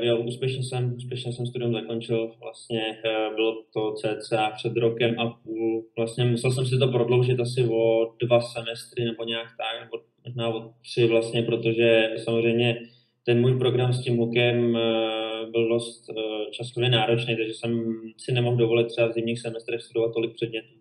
jo, 0.00 0.18
úspěšně 0.18 0.62
jsem, 0.62 0.94
úspěšně 0.96 1.32
jsem 1.32 1.46
studium 1.46 1.72
zakončil, 1.72 2.32
vlastně 2.40 2.98
bylo 3.34 3.62
to 3.72 3.94
cca 3.94 4.50
před 4.50 4.76
rokem 4.76 5.20
a 5.20 5.30
půl. 5.30 5.84
Vlastně 5.96 6.24
musel 6.24 6.52
jsem 6.52 6.66
si 6.66 6.78
to 6.78 6.88
prodloužit 6.88 7.40
asi 7.40 7.68
o 7.68 8.12
dva 8.22 8.40
semestry 8.40 9.04
nebo 9.04 9.24
nějak 9.24 9.46
tak, 9.46 9.84
nebo 9.84 10.02
možná 10.26 10.48
o 10.48 10.70
tři 10.82 11.06
vlastně, 11.06 11.42
protože 11.42 12.10
samozřejmě 12.16 12.82
ten 13.24 13.40
můj 13.40 13.58
program 13.58 13.92
s 13.92 14.04
tím 14.04 14.16
hokejem 14.18 14.72
byl 15.50 15.68
dost 15.68 16.10
časově 16.50 16.88
náročný, 16.88 17.36
takže 17.36 17.54
jsem 17.54 18.00
si 18.16 18.32
nemohl 18.32 18.56
dovolit 18.56 18.86
třeba 18.86 19.08
v 19.08 19.12
zimních 19.12 19.40
semestrech 19.40 19.82
studovat 19.82 20.14
tolik 20.14 20.34
předmětů. 20.34 20.79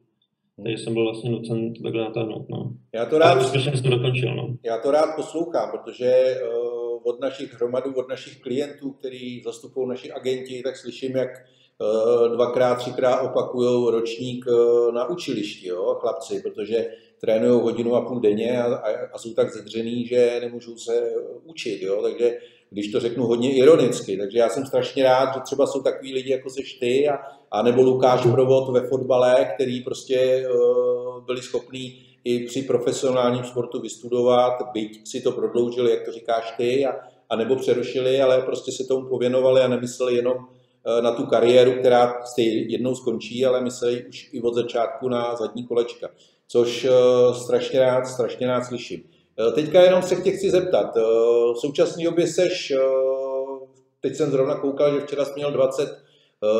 Hmm. 0.59 0.63
Takže 0.63 0.83
jsem 0.83 0.93
byl 0.93 1.03
vlastně 1.03 1.29
nucen 1.29 1.73
to 1.73 1.83
takhle 1.83 2.03
natáhnout. 2.03 2.49
No. 2.49 2.71
Já 2.93 3.05
to 3.05 3.17
rád, 3.17 3.41
úspěšně 3.41 3.71
jsem 3.71 3.83
to 3.83 3.89
dokončil. 3.89 4.35
No. 4.35 4.55
Já 4.63 4.77
to 4.77 4.91
rád 4.91 5.15
poslouchám, 5.15 5.71
protože 5.71 6.37
uh, 6.43 7.01
od 7.03 7.19
našich 7.19 7.53
hromadů, 7.53 7.93
od 7.93 8.09
našich 8.09 8.41
klientů, 8.41 8.91
který 8.91 9.41
zastupují 9.43 9.89
naši 9.89 10.11
agenti, 10.11 10.61
tak 10.63 10.77
slyším, 10.77 11.15
jak 11.15 11.29
uh, 11.29 12.35
dvakrát, 12.35 12.75
třikrát 12.75 13.21
opakují 13.21 13.91
ročník 13.91 14.45
uh, 14.47 14.93
na 14.93 15.09
učilišti, 15.09 15.67
jo, 15.67 15.97
chlapci, 15.99 16.41
protože 16.41 16.87
trénují 17.21 17.61
hodinu 17.61 17.95
a 17.95 18.01
půl 18.01 18.19
denně 18.19 18.61
a, 18.61 18.75
a, 18.75 18.89
a 19.13 19.17
jsou 19.17 19.33
tak 19.33 19.53
zedřený, 19.53 20.05
že 20.05 20.37
nemůžou 20.41 20.77
se 20.77 21.11
učit. 21.43 21.81
Jo, 21.81 22.01
takže 22.01 22.37
když 22.69 22.91
to 22.91 22.99
řeknu 22.99 23.25
hodně 23.25 23.55
ironicky. 23.55 24.17
Takže 24.17 24.39
já 24.39 24.49
jsem 24.49 24.65
strašně 24.65 25.03
rád, 25.03 25.33
že 25.33 25.41
třeba 25.41 25.67
jsou 25.67 25.81
takový 25.81 26.13
lidi, 26.13 26.31
jako 26.31 26.49
seš 26.49 26.73
ty, 26.73 27.09
a, 27.09 27.19
a 27.51 27.61
nebo 27.61 27.81
Lukáš 27.81 28.21
Provod 28.21 28.69
ve 28.69 28.87
fotbale, 28.87 29.51
který 29.55 29.81
prostě 29.81 30.47
uh, 30.47 31.25
byli 31.25 31.41
schopní 31.41 32.05
i 32.23 32.39
při 32.39 32.61
profesionálním 32.61 33.43
sportu 33.43 33.81
vystudovat, 33.81 34.53
byť 34.73 35.07
si 35.07 35.21
to 35.21 35.31
prodloužili, 35.31 35.91
jak 35.91 36.05
to 36.05 36.11
říkáš 36.11 36.53
ty, 36.57 36.85
a, 36.85 36.95
a 37.29 37.35
nebo 37.35 37.55
přerušili, 37.55 38.21
ale 38.21 38.41
prostě 38.41 38.71
se 38.71 38.83
tomu 38.83 39.09
pověnovali 39.09 39.61
a 39.61 39.67
nemysleli 39.67 40.15
jenom 40.15 40.37
na 41.01 41.11
tu 41.11 41.25
kariéru, 41.25 41.71
která 41.71 42.21
stejně 42.25 42.51
jednou 42.51 42.95
skončí, 42.95 43.45
ale 43.45 43.61
myslí 43.61 44.03
už 44.03 44.29
i 44.33 44.41
od 44.41 44.53
začátku 44.53 45.09
na 45.09 45.35
zadní 45.35 45.63
kolečka, 45.63 46.09
což 46.47 46.87
strašně 47.43 47.79
rád, 47.79 48.05
strašně 48.05 48.47
rád 48.47 48.63
slyším. 48.63 49.03
Teďka 49.55 49.81
jenom 49.81 50.01
se 50.01 50.15
tě 50.15 50.31
chci 50.31 50.49
zeptat, 50.49 50.95
v 51.53 51.59
současné 51.59 52.03
době 52.03 52.27
seš, 52.27 52.73
teď 54.01 54.15
jsem 54.15 54.31
zrovna 54.31 54.55
koukal, 54.55 54.93
že 54.93 55.05
včera 55.05 55.25
jsi 55.25 55.31
měl 55.35 55.51
20 55.51 56.03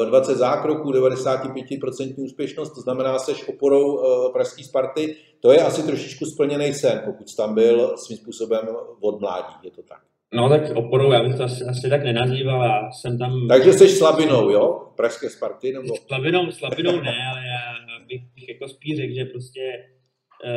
20 0.09 0.35
zákroků, 0.35 0.91
95% 0.91 2.13
úspěšnost, 2.17 2.75
to 2.75 2.81
znamená, 2.81 3.19
seš 3.19 3.47
oporou 3.47 4.03
pražské 4.33 4.63
Sparty. 4.63 5.15
To 5.41 5.51
je 5.51 5.59
asi 5.59 5.83
trošičku 5.83 6.25
splněný 6.25 6.73
sen, 6.73 7.01
pokud 7.05 7.29
jsi 7.29 7.37
tam 7.37 7.55
byl 7.55 7.97
svým 7.97 8.17
způsobem 8.17 8.67
od 9.01 9.21
mládí, 9.21 9.53
je 9.63 9.71
to 9.71 9.81
tak. 9.83 9.99
No 10.33 10.49
tak 10.49 10.61
oporou, 10.75 11.11
já 11.11 11.23
bych 11.23 11.37
to 11.37 11.43
asi, 11.43 11.63
asi 11.63 11.89
tak 11.89 12.03
nenazýval, 12.03 12.63
já 12.63 12.91
jsem 12.91 13.17
tam... 13.17 13.47
Takže 13.47 13.73
jsi 13.73 13.89
slabinou, 13.89 14.49
jo? 14.49 14.87
Pražské 14.95 15.29
Sparty, 15.29 15.73
nebo? 15.73 15.95
Slabinou, 16.07 16.51
slabinou 16.51 16.91
ne, 16.91 17.15
ale 17.31 17.39
já 17.39 18.05
bych 18.07 18.49
jako 18.49 18.67
spíš 18.67 18.97
řekl, 18.97 19.13
že 19.15 19.25
prostě 19.25 19.61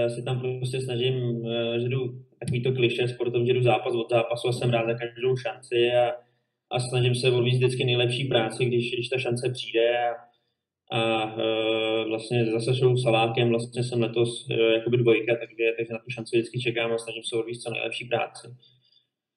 se 0.09 0.23
tam 0.23 0.41
prostě 0.59 0.81
snažím, 0.81 1.15
uh, 1.15 1.79
že 1.83 1.89
jdu 1.89 2.01
takový 2.41 2.63
to 2.63 2.73
kliše 2.73 3.09
sportovní, 3.09 3.47
že 3.47 3.55
jdu 3.55 3.63
zápas 3.63 3.95
od 3.95 4.11
zápasu 4.11 4.49
a 4.49 4.53
jsem 4.53 4.71
rád 4.71 4.87
za 4.87 4.95
každou 4.95 5.37
šanci 5.37 5.91
a, 5.91 6.13
a 6.71 6.81
snažím 6.81 7.15
se 7.15 7.31
odvíct 7.31 7.57
vždycky 7.57 7.85
nejlepší 7.85 8.25
práci, 8.25 8.65
když, 8.65 8.93
když 8.93 9.09
ta 9.09 9.19
šance 9.19 9.51
přijde 9.53 9.89
a, 10.09 10.99
a 10.99 11.25
uh, 11.37 12.09
vlastně 12.09 12.47
zase 12.47 12.75
šou 12.75 12.97
salákem, 12.97 13.49
vlastně 13.49 13.85
jsem 13.85 14.03
letos 14.03 14.47
jakoby 14.75 14.97
dvojka, 14.97 15.33
takže, 15.41 15.65
takže 15.77 15.93
na 15.93 15.99
tu 15.99 16.11
šanci 16.11 16.37
vždycky 16.37 16.61
čekám 16.61 16.93
a 16.93 16.99
snažím 16.99 17.23
se 17.25 17.37
odvíct 17.37 17.63
co 17.63 17.71
nejlepší 17.71 18.05
práci. 18.05 18.49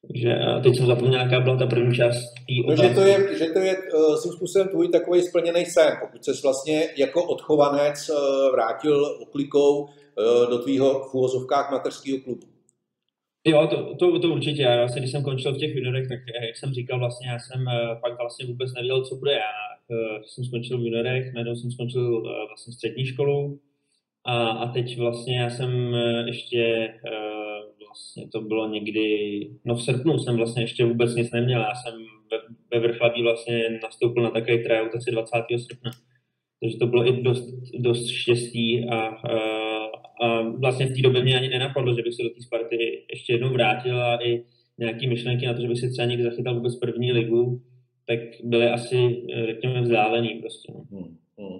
Takže 0.08 0.36
a 0.36 0.60
teď 0.60 0.75
jsem 0.75 0.86
zapomněl, 0.86 1.22
jaká 1.22 1.40
byla 1.40 1.58
ta 1.58 1.68
první 1.68 1.96
část. 1.96 2.24
No, 2.68 2.75
že 2.75 2.90
to 2.90 3.02
je, 3.02 3.38
že 3.38 3.46
to 3.46 3.60
je 3.60 3.75
uh, 3.78 4.16
svým 4.16 4.34
způsobem 4.34 4.68
tvůj 4.68 4.90
takový 4.90 5.22
splněný 5.22 5.66
sen, 5.66 5.98
pokud 6.02 6.25
se 6.25 6.32
vlastně 6.44 6.88
jako 6.98 7.24
odchovanec 7.24 8.10
uh, 8.10 8.16
vrátil 8.54 9.06
oklikou 9.22 9.88
do 10.50 10.60
tvýho 10.60 11.00
v 11.00 11.14
úvozovkách 11.14 11.72
mateřského 11.72 12.20
klubu. 12.20 12.48
Jo, 13.48 13.68
to, 13.68 13.96
to, 13.96 14.20
to 14.20 14.30
určitě. 14.30 14.62
Já 14.62 14.78
vlastně, 14.78 15.02
když 15.02 15.12
jsem 15.12 15.24
končil 15.24 15.54
v 15.54 15.58
těch 15.58 15.76
juniorech, 15.76 16.08
tak 16.08 16.20
jak 16.48 16.58
jsem 16.58 16.74
říkal, 16.74 17.00
vlastně 17.00 17.30
já 17.30 17.40
jsem 17.40 17.62
uh, 17.62 18.02
pak 18.02 18.18
vlastně 18.20 18.46
vůbec 18.46 18.74
nevěděl, 18.74 19.06
co 19.06 19.16
bude. 19.16 19.32
Já 19.32 19.52
jsem 20.26 20.46
skončil 20.46 20.78
v 20.78 20.82
juniorech, 20.82 21.34
najednou 21.34 21.56
jsem 21.56 21.72
skončil 21.72 22.22
vlastně 22.48 22.74
střední 22.74 23.06
školu 23.06 23.60
a, 24.24 24.48
a 24.48 24.72
teď 24.72 24.98
vlastně 24.98 25.40
já 25.40 25.50
jsem 25.50 25.96
ještě 26.26 26.94
vlastně 27.96 28.28
to 28.28 28.42
bylo 28.42 28.68
někdy, 28.70 29.40
no 29.66 29.76
v 29.76 29.84
srpnu 29.84 30.20
jsem 30.20 30.38
vlastně 30.38 30.64
ještě 30.64 30.86
vůbec 30.86 31.16
nic 31.16 31.32
neměl, 31.32 31.62
já 31.62 31.76
jsem 31.76 32.06
ve, 32.72 32.80
ve 32.80 33.24
vlastně 33.24 33.80
nastoupil 33.84 34.24
na 34.24 34.30
takový 34.30 34.64
tryout 34.64 34.96
asi 34.96 35.12
20. 35.12 35.32
srpna, 35.58 35.92
takže 36.60 36.78
to 36.78 36.88
bylo 36.88 37.08
i 37.08 37.22
dost, 37.22 37.54
dost 37.80 38.08
štěstí 38.08 38.90
a, 38.90 38.98
a, 38.98 39.65
a 40.22 40.42
vlastně 40.42 40.86
v 40.86 40.96
té 40.96 41.02
době 41.02 41.24
mě 41.24 41.38
ani 41.38 41.50
nenapadlo, 41.50 41.96
že 41.96 42.02
bych 42.02 42.14
se 42.14 42.24
do 42.24 42.30
té 42.30 42.42
Sparty 42.42 43.06
ještě 43.12 43.34
jednou 43.34 43.50
vrátil 43.50 44.02
a 44.02 44.24
i 44.26 44.44
nějaký 44.78 45.08
myšlenky 45.08 45.46
na 45.46 45.54
to, 45.54 45.62
že 45.62 45.68
bych 45.68 45.80
si 45.80 45.90
třeba 45.90 46.08
někdy 46.08 46.24
zachytal 46.24 46.56
vůbec 46.56 46.76
první 46.76 47.12
ligu, 47.12 47.62
tak 48.08 48.20
byly 48.44 48.70
asi, 48.70 49.26
řekněme, 49.46 49.82
vzdálený 49.82 50.30
prostě. 50.30 50.74
No. 50.74 50.84
Hmm, 50.92 51.18
hmm. 51.40 51.60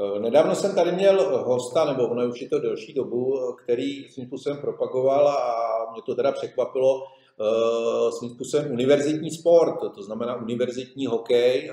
Eh, 0.00 0.20
nedávno 0.20 0.54
jsem 0.54 0.74
tady 0.74 0.92
měl 0.92 1.42
hosta, 1.44 1.92
nebo 1.92 2.08
ono 2.08 2.28
už 2.28 2.42
je 2.42 2.48
to 2.48 2.58
delší 2.58 2.94
dobu, 2.94 3.34
který 3.64 4.08
svým 4.08 4.26
způsobem 4.26 4.58
propagoval 4.60 5.28
a 5.28 5.92
mě 5.92 6.02
to 6.06 6.14
teda 6.14 6.32
překvapilo, 6.32 7.02
eh, 7.40 8.12
svým 8.12 8.30
způsobem 8.30 8.72
univerzitní 8.72 9.30
sport, 9.30 9.94
to 9.94 10.02
znamená 10.02 10.42
univerzitní 10.42 11.06
hokej, 11.06 11.70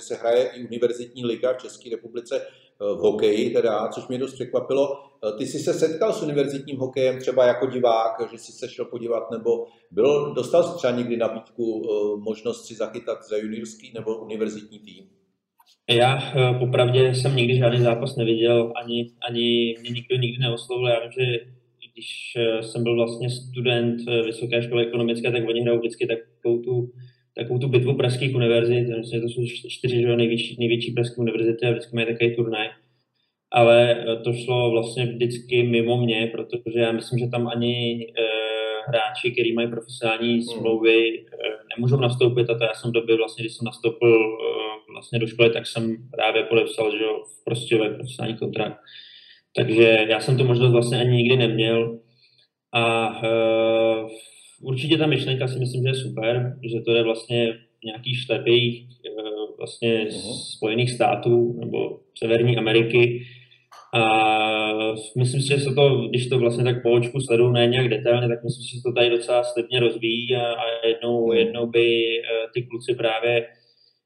eh, 0.00 0.02
že 0.02 0.06
se 0.06 0.14
hraje 0.14 0.50
i 0.54 0.64
univerzitní 0.66 1.24
liga 1.24 1.52
v 1.52 1.62
České 1.62 1.90
republice 1.90 2.46
v 2.80 2.98
hokeji, 2.98 3.50
teda, 3.50 3.88
což 3.88 4.08
mě 4.08 4.18
dost 4.18 4.34
překvapilo. 4.34 4.88
Ty 5.38 5.46
jsi 5.46 5.58
se 5.58 5.74
setkal 5.74 6.12
s 6.12 6.22
univerzitním 6.22 6.78
hokejem 6.78 7.18
třeba 7.20 7.44
jako 7.44 7.66
divák, 7.66 8.30
že 8.32 8.38
jsi 8.38 8.52
se 8.52 8.68
šel 8.68 8.84
podívat, 8.84 9.30
nebo 9.30 9.66
byl, 9.90 10.34
dostal 10.34 10.62
jsi 10.62 10.78
třeba 10.78 10.96
někdy 10.96 11.16
nabídku 11.16 11.82
možnost 12.18 12.66
si 12.66 12.74
zachytat 12.74 13.18
za 13.28 13.36
juniorský 13.36 13.92
nebo 13.94 14.16
univerzitní 14.16 14.78
tým? 14.78 15.08
Já 15.90 16.18
eh, 16.18 16.58
popravdě 16.58 17.14
jsem 17.14 17.36
nikdy 17.36 17.56
žádný 17.56 17.80
zápas 17.80 18.16
neviděl, 18.16 18.72
ani, 18.82 19.10
ani 19.28 19.74
mě 19.80 19.90
nikdo 19.90 20.16
nikdy 20.16 20.38
neoslovil. 20.38 20.88
Já 20.88 21.00
vím, 21.00 21.12
že 21.12 21.38
když 21.92 22.32
eh, 22.36 22.62
jsem 22.62 22.82
byl 22.82 22.96
vlastně 22.96 23.30
student 23.30 24.00
eh, 24.08 24.22
Vysoké 24.22 24.62
školy 24.62 24.86
ekonomické, 24.86 25.32
tak 25.32 25.48
oni 25.48 25.60
hrajou 25.60 25.78
vždycky 25.78 26.06
takovou 26.06 26.58
tu, 26.62 26.92
takovou 27.36 27.58
tu 27.58 27.68
bitvu 27.68 27.94
pražských 27.94 28.34
univerzit. 28.34 28.88
Vlastně 28.88 29.20
to 29.20 29.28
jsou 29.28 29.44
čtyři 29.68 30.00
že, 30.00 30.16
největší, 30.16 30.56
největší 30.58 30.92
pražské 30.92 31.16
univerzity 31.16 31.66
a 31.66 31.70
vždycky 31.70 31.96
mají 31.96 32.06
takový 32.06 32.36
turnaj. 32.36 32.68
Ale 33.52 34.04
to 34.24 34.32
šlo 34.32 34.70
vlastně 34.70 35.06
vždycky 35.06 35.62
mimo 35.62 35.96
mě, 36.04 36.30
protože 36.32 36.80
já 36.80 36.92
myslím, 36.92 37.18
že 37.18 37.26
tam 37.26 37.48
ani 37.48 38.06
e, 38.06 38.22
hráči, 38.88 39.30
kteří 39.30 39.52
mají 39.52 39.68
profesionální 39.68 40.32
hmm. 40.32 40.42
smlouvy, 40.42 41.18
e, 41.18 41.24
nemůžou 41.76 41.96
nastoupit 41.96 42.50
a 42.50 42.58
to 42.58 42.64
já 42.64 42.74
jsem 42.74 42.90
v 42.90 42.94
době 42.94 43.16
vlastně, 43.16 43.42
když 43.42 43.56
jsem 43.56 43.64
nastoupil 43.64 44.16
e, 44.16 44.92
vlastně 44.92 45.18
do 45.18 45.26
školy, 45.26 45.50
tak 45.50 45.66
jsem 45.66 45.96
právě 46.10 46.42
podepsal, 46.42 46.98
že 46.98 47.04
jo, 47.04 47.22
v 47.24 47.44
Prostějové 47.44 47.90
profesionální 47.90 48.38
kontrakt. 48.38 48.76
Takže 49.56 50.06
já 50.08 50.20
jsem 50.20 50.38
to 50.38 50.44
možnost 50.44 50.72
vlastně 50.72 51.00
ani 51.00 51.16
nikdy 51.16 51.36
neměl. 51.36 51.98
A 52.72 53.08
uh, 53.22 54.10
určitě 54.60 54.96
ta 54.96 55.06
myšlenka 55.06 55.48
si 55.48 55.58
myslím, 55.58 55.82
že 55.82 55.88
je 55.88 55.94
super, 55.94 56.56
že 56.72 56.80
to 56.80 56.92
je 56.92 57.02
vlastně 57.02 57.58
nějaký 57.84 58.14
šlepějích 58.14 58.86
uh, 59.18 59.56
vlastně 59.58 60.04
uh-huh. 60.04 60.56
Spojených 60.56 60.90
států 60.90 61.56
nebo 61.60 62.00
Severní 62.18 62.56
Ameriky. 62.56 63.22
A 63.94 64.02
myslím 65.16 65.42
si, 65.42 65.48
že 65.48 65.58
se 65.58 65.74
to, 65.74 66.08
když 66.08 66.28
to 66.28 66.38
vlastně 66.38 66.64
tak 66.64 66.82
po 66.82 66.90
očku 66.90 67.20
sleduju, 67.20 67.50
ne 67.50 67.66
nějak 67.66 67.88
detailně, 67.88 68.28
tak 68.28 68.44
myslím 68.44 68.64
si, 68.64 68.70
že 68.70 68.76
se 68.76 68.82
to 68.82 68.92
tady 68.92 69.10
docela 69.10 69.44
slibně 69.44 69.80
rozvíjí 69.80 70.36
a, 70.36 70.52
a 70.52 70.86
jednou, 70.86 71.26
mhm. 71.26 71.36
jednou 71.36 71.66
by 71.66 72.04
uh, 72.06 72.50
ty 72.54 72.62
kluci 72.62 72.94
právě 72.94 73.46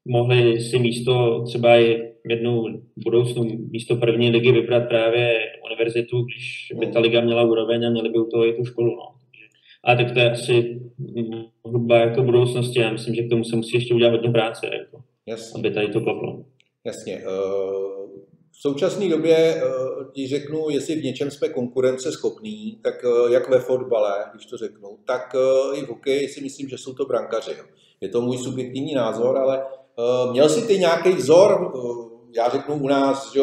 mohli 0.07 0.61
si 0.61 0.79
místo 0.79 1.43
třeba 1.47 1.79
i 1.79 2.13
jednou 2.29 2.81
budoucnu 2.97 3.43
místo 3.71 3.95
první 3.95 4.29
ligy 4.29 4.51
vybrat 4.51 4.87
právě 4.87 5.39
univerzitu, 5.65 6.21
když 6.21 6.73
by 6.79 6.87
ta 6.87 6.99
liga 6.99 7.21
měla 7.21 7.43
úroveň 7.43 7.85
a 7.85 7.89
měli 7.89 8.09
by 8.09 8.19
u 8.19 8.25
toho 8.25 8.47
i 8.47 8.53
tu 8.53 8.65
školu. 8.65 8.95
No. 8.95 9.14
Ale 9.85 9.97
tak 9.97 10.13
to 10.13 10.19
je 10.19 10.31
asi 10.31 10.81
hudba 11.63 11.97
jako 11.97 12.23
budoucnosti. 12.23 12.79
Já 12.79 12.91
myslím, 12.91 13.15
že 13.15 13.23
k 13.23 13.29
tomu 13.29 13.43
se 13.43 13.55
musí 13.55 13.77
ještě 13.77 13.93
udělat 13.93 14.11
hodně 14.11 14.29
práce, 14.29 14.69
jako, 14.73 15.03
Jasně. 15.25 15.59
aby 15.59 15.71
tady 15.71 15.87
to 15.87 16.01
klaplo. 16.01 16.45
Jasně. 16.85 17.13
Eh, 17.13 17.25
v 18.51 18.61
současné 18.61 19.09
době, 19.09 19.37
eh, 19.37 19.61
když 20.13 20.29
řeknu, 20.29 20.69
jestli 20.69 20.95
v 20.95 21.03
něčem 21.03 21.31
jsme 21.31 21.49
konkurence 21.49 22.11
schopní, 22.11 22.79
tak 22.83 23.05
eh, 23.05 23.33
jak 23.33 23.49
ve 23.49 23.59
fotbale, 23.59 24.13
když 24.33 24.45
to 24.45 24.57
řeknu, 24.57 24.97
tak 25.05 25.35
i 25.73 25.81
v 25.85 25.87
hokeji 25.87 26.27
si 26.27 26.41
myslím, 26.41 26.69
že 26.69 26.77
jsou 26.77 26.93
to 26.93 27.05
brankaři. 27.05 27.51
Je 28.01 28.09
to 28.09 28.21
můj 28.21 28.37
subjektivní 28.37 28.93
názor, 28.93 29.37
ale 29.37 29.65
měl 30.31 30.49
jsi 30.49 30.67
ty 30.67 30.79
nějaký 30.79 31.09
vzor, 31.09 31.71
já 32.35 32.49
řeknu 32.49 32.75
u 32.75 32.87
nás, 32.87 33.33
že 33.33 33.41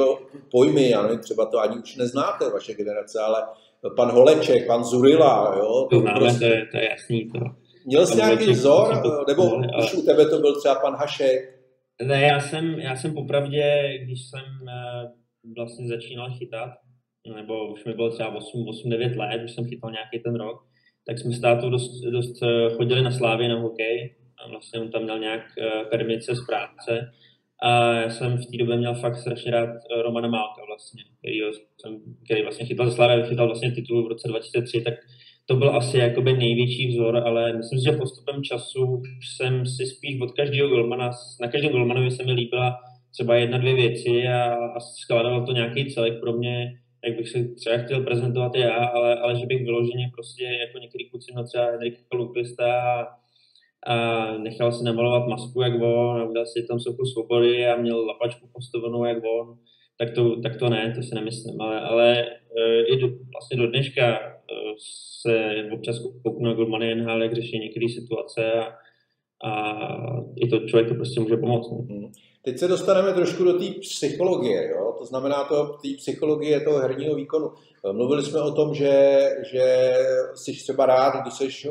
pojmy, 0.51 0.91
já 0.91 1.03
nevím, 1.03 1.19
třeba 1.19 1.47
to 1.47 1.59
ani 1.59 1.79
už 1.79 1.97
neznáte, 1.97 2.51
vaše 2.51 2.75
generace, 2.75 3.21
ale 3.21 3.43
pan 3.97 4.11
Holeček, 4.11 4.67
pan 4.67 4.85
Zurila, 4.85 5.55
jo? 5.59 5.87
To, 5.91 6.01
máme, 6.01 6.21
prostě... 6.21 6.39
to, 6.39 6.55
je, 6.55 6.67
to 6.71 6.77
je 6.77 6.91
jasný. 6.91 7.29
To. 7.31 7.39
Měl 7.87 8.07
jsi 8.07 8.17
nějaký 8.17 8.51
vzor, 8.51 9.03
to, 9.03 9.25
nebo 9.29 9.53
ale... 9.53 9.85
už 9.85 9.95
u 9.95 10.03
tebe 10.03 10.27
to 10.27 10.39
byl 10.39 10.61
třeba 10.61 10.75
pan 10.75 10.95
Hašek? 10.95 11.63
Ne, 12.03 12.23
já 12.23 12.41
jsem, 12.41 12.65
já 12.65 12.97
jsem 12.97 13.15
popravdě, 13.15 13.99
když 14.05 14.21
jsem 14.31 14.69
eh, 14.69 15.11
vlastně 15.57 15.89
začínal 15.89 16.31
chytat, 16.39 16.71
nebo 17.35 17.73
už 17.73 17.85
mi 17.85 17.93
bylo 17.93 18.11
třeba 18.11 18.35
8-9 18.35 19.17
let, 19.17 19.43
už 19.45 19.53
jsem 19.53 19.65
chytal 19.65 19.91
nějaký 19.91 20.19
ten 20.19 20.35
rok, 20.35 20.57
tak 21.07 21.19
jsme 21.19 21.33
s 21.33 21.41
tátou 21.41 21.71
dost, 21.71 22.01
dost 22.01 22.43
chodili 22.77 23.03
na 23.03 23.11
Slávě 23.11 23.49
na 23.49 23.61
hokej 23.61 24.17
a 24.45 24.49
vlastně 24.49 24.81
on 24.81 24.91
tam 24.91 25.03
měl 25.03 25.19
nějak 25.19 25.41
uh, 25.41 25.89
permice 25.91 26.35
z 26.35 26.47
práce. 26.47 27.13
A 27.63 27.93
já 27.95 28.11
jsem 28.11 28.39
v 28.39 28.47
té 28.47 28.57
době 28.57 28.77
měl 28.77 28.95
fakt 28.95 29.17
strašně 29.17 29.51
rád 29.51 29.69
uh, 29.69 30.03
Romana 30.03 30.29
Málka 30.29 30.63
vlastně, 30.67 31.03
který, 31.19 31.39
jsem, 31.81 31.99
který 32.25 32.43
vlastně 32.43 32.67
chytal 32.67 32.87
za 32.87 32.95
Slavě, 32.95 33.27
chytal 33.27 33.47
vlastně 33.47 33.73
titul 33.73 34.05
v 34.05 34.09
roce 34.09 34.29
2003, 34.29 34.81
tak 34.81 34.95
to 35.47 35.57
byl 35.57 35.77
asi 35.77 35.99
jakoby 35.99 36.33
největší 36.33 36.89
vzor, 36.89 37.17
ale 37.17 37.53
myslím 37.53 37.79
si, 37.79 37.85
že 37.85 37.97
postupem 37.97 38.43
času 38.43 39.03
jsem 39.37 39.67
si 39.67 39.87
spíš 39.87 40.21
od 40.21 40.33
každého 40.33 40.69
golmana, 40.69 41.11
na 41.41 41.49
každém 41.49 41.73
golmanovi 41.73 42.11
se 42.11 42.25
mi 42.25 42.33
líbila 42.33 42.79
třeba 43.13 43.37
jedna, 43.37 43.59
dvě 43.59 43.75
věci 43.75 44.29
a, 44.29 44.55
a 44.55 44.81
skládal 44.81 45.47
to 45.47 45.53
nějaký 45.53 45.95
celek 45.95 46.21
pro 46.21 46.33
mě, 46.33 46.73
jak 47.05 47.17
bych 47.17 47.29
se 47.29 47.45
třeba 47.45 47.79
chtěl 47.79 48.01
prezentovat 48.01 48.55
já, 48.55 48.85
ale, 48.85 49.17
ale 49.17 49.41
že 49.41 49.47
bych 49.47 49.65
vyloženě 49.65 50.11
prostě 50.15 50.45
jako 50.45 50.79
některý 50.79 51.11
kluci 51.11 51.33
měl 51.33 51.47
třeba 51.47 51.65
Henrika 51.65 52.17
Lupista 52.17 52.83
a 52.83 53.22
a 53.87 54.27
nechal 54.39 54.73
si 54.73 54.85
namalovat 54.85 55.29
masku 55.29 55.63
jak 55.63 55.83
on, 55.83 56.21
a 56.21 56.25
udělal 56.25 56.47
si 56.47 56.67
tam 56.69 56.81
sochu 56.81 57.05
svobody 57.05 57.67
a 57.67 57.77
měl 57.77 58.07
lapačku 58.07 58.49
postavenou 58.53 59.05
jak 59.05 59.19
on, 59.25 59.59
tak 59.99 60.15
to, 60.15 60.41
tak 60.41 60.57
to 60.57 60.69
ne, 60.69 60.93
to 60.97 61.03
si 61.03 61.15
nemyslím, 61.15 61.61
ale, 61.61 61.81
ale 61.81 62.27
e, 62.59 62.83
i 62.85 63.01
do, 63.01 63.07
vlastně 63.07 63.57
do 63.57 63.67
dneška 63.67 64.03
e, 64.03 64.33
se 65.23 65.55
občas 65.73 65.99
kouknu 66.23 66.49
na 66.49 66.55
Goldmany 66.55 66.95
NHL, 66.95 67.23
jak 67.23 67.35
řeší 67.35 67.59
některé 67.59 67.87
situace 67.89 68.53
a, 68.53 68.79
a 69.51 69.87
i 70.37 70.49
to 70.49 70.59
člověku 70.59 70.95
prostě 70.95 71.21
může 71.21 71.37
pomoct. 71.37 71.71
Hmm. 71.71 72.13
Teď 72.45 72.59
se 72.59 72.69
dostaneme 72.69 73.13
trošku 73.13 73.45
do 73.45 73.59
té 73.59 73.65
psychologie, 73.81 74.69
jo? 74.69 74.95
to 74.99 75.05
znamená 75.05 75.45
to, 75.45 75.67
té 75.67 75.89
psychologie 75.97 76.61
toho 76.61 76.79
herního 76.79 77.15
výkonu. 77.15 77.51
Mluvili 77.93 78.23
jsme 78.23 78.41
o 78.41 78.51
tom, 78.51 78.75
že, 78.75 79.23
že 79.53 79.95
jsi 80.35 80.53
třeba 80.53 80.87
rád, 80.87 81.23
když 81.23 81.35
jsi 81.35 81.67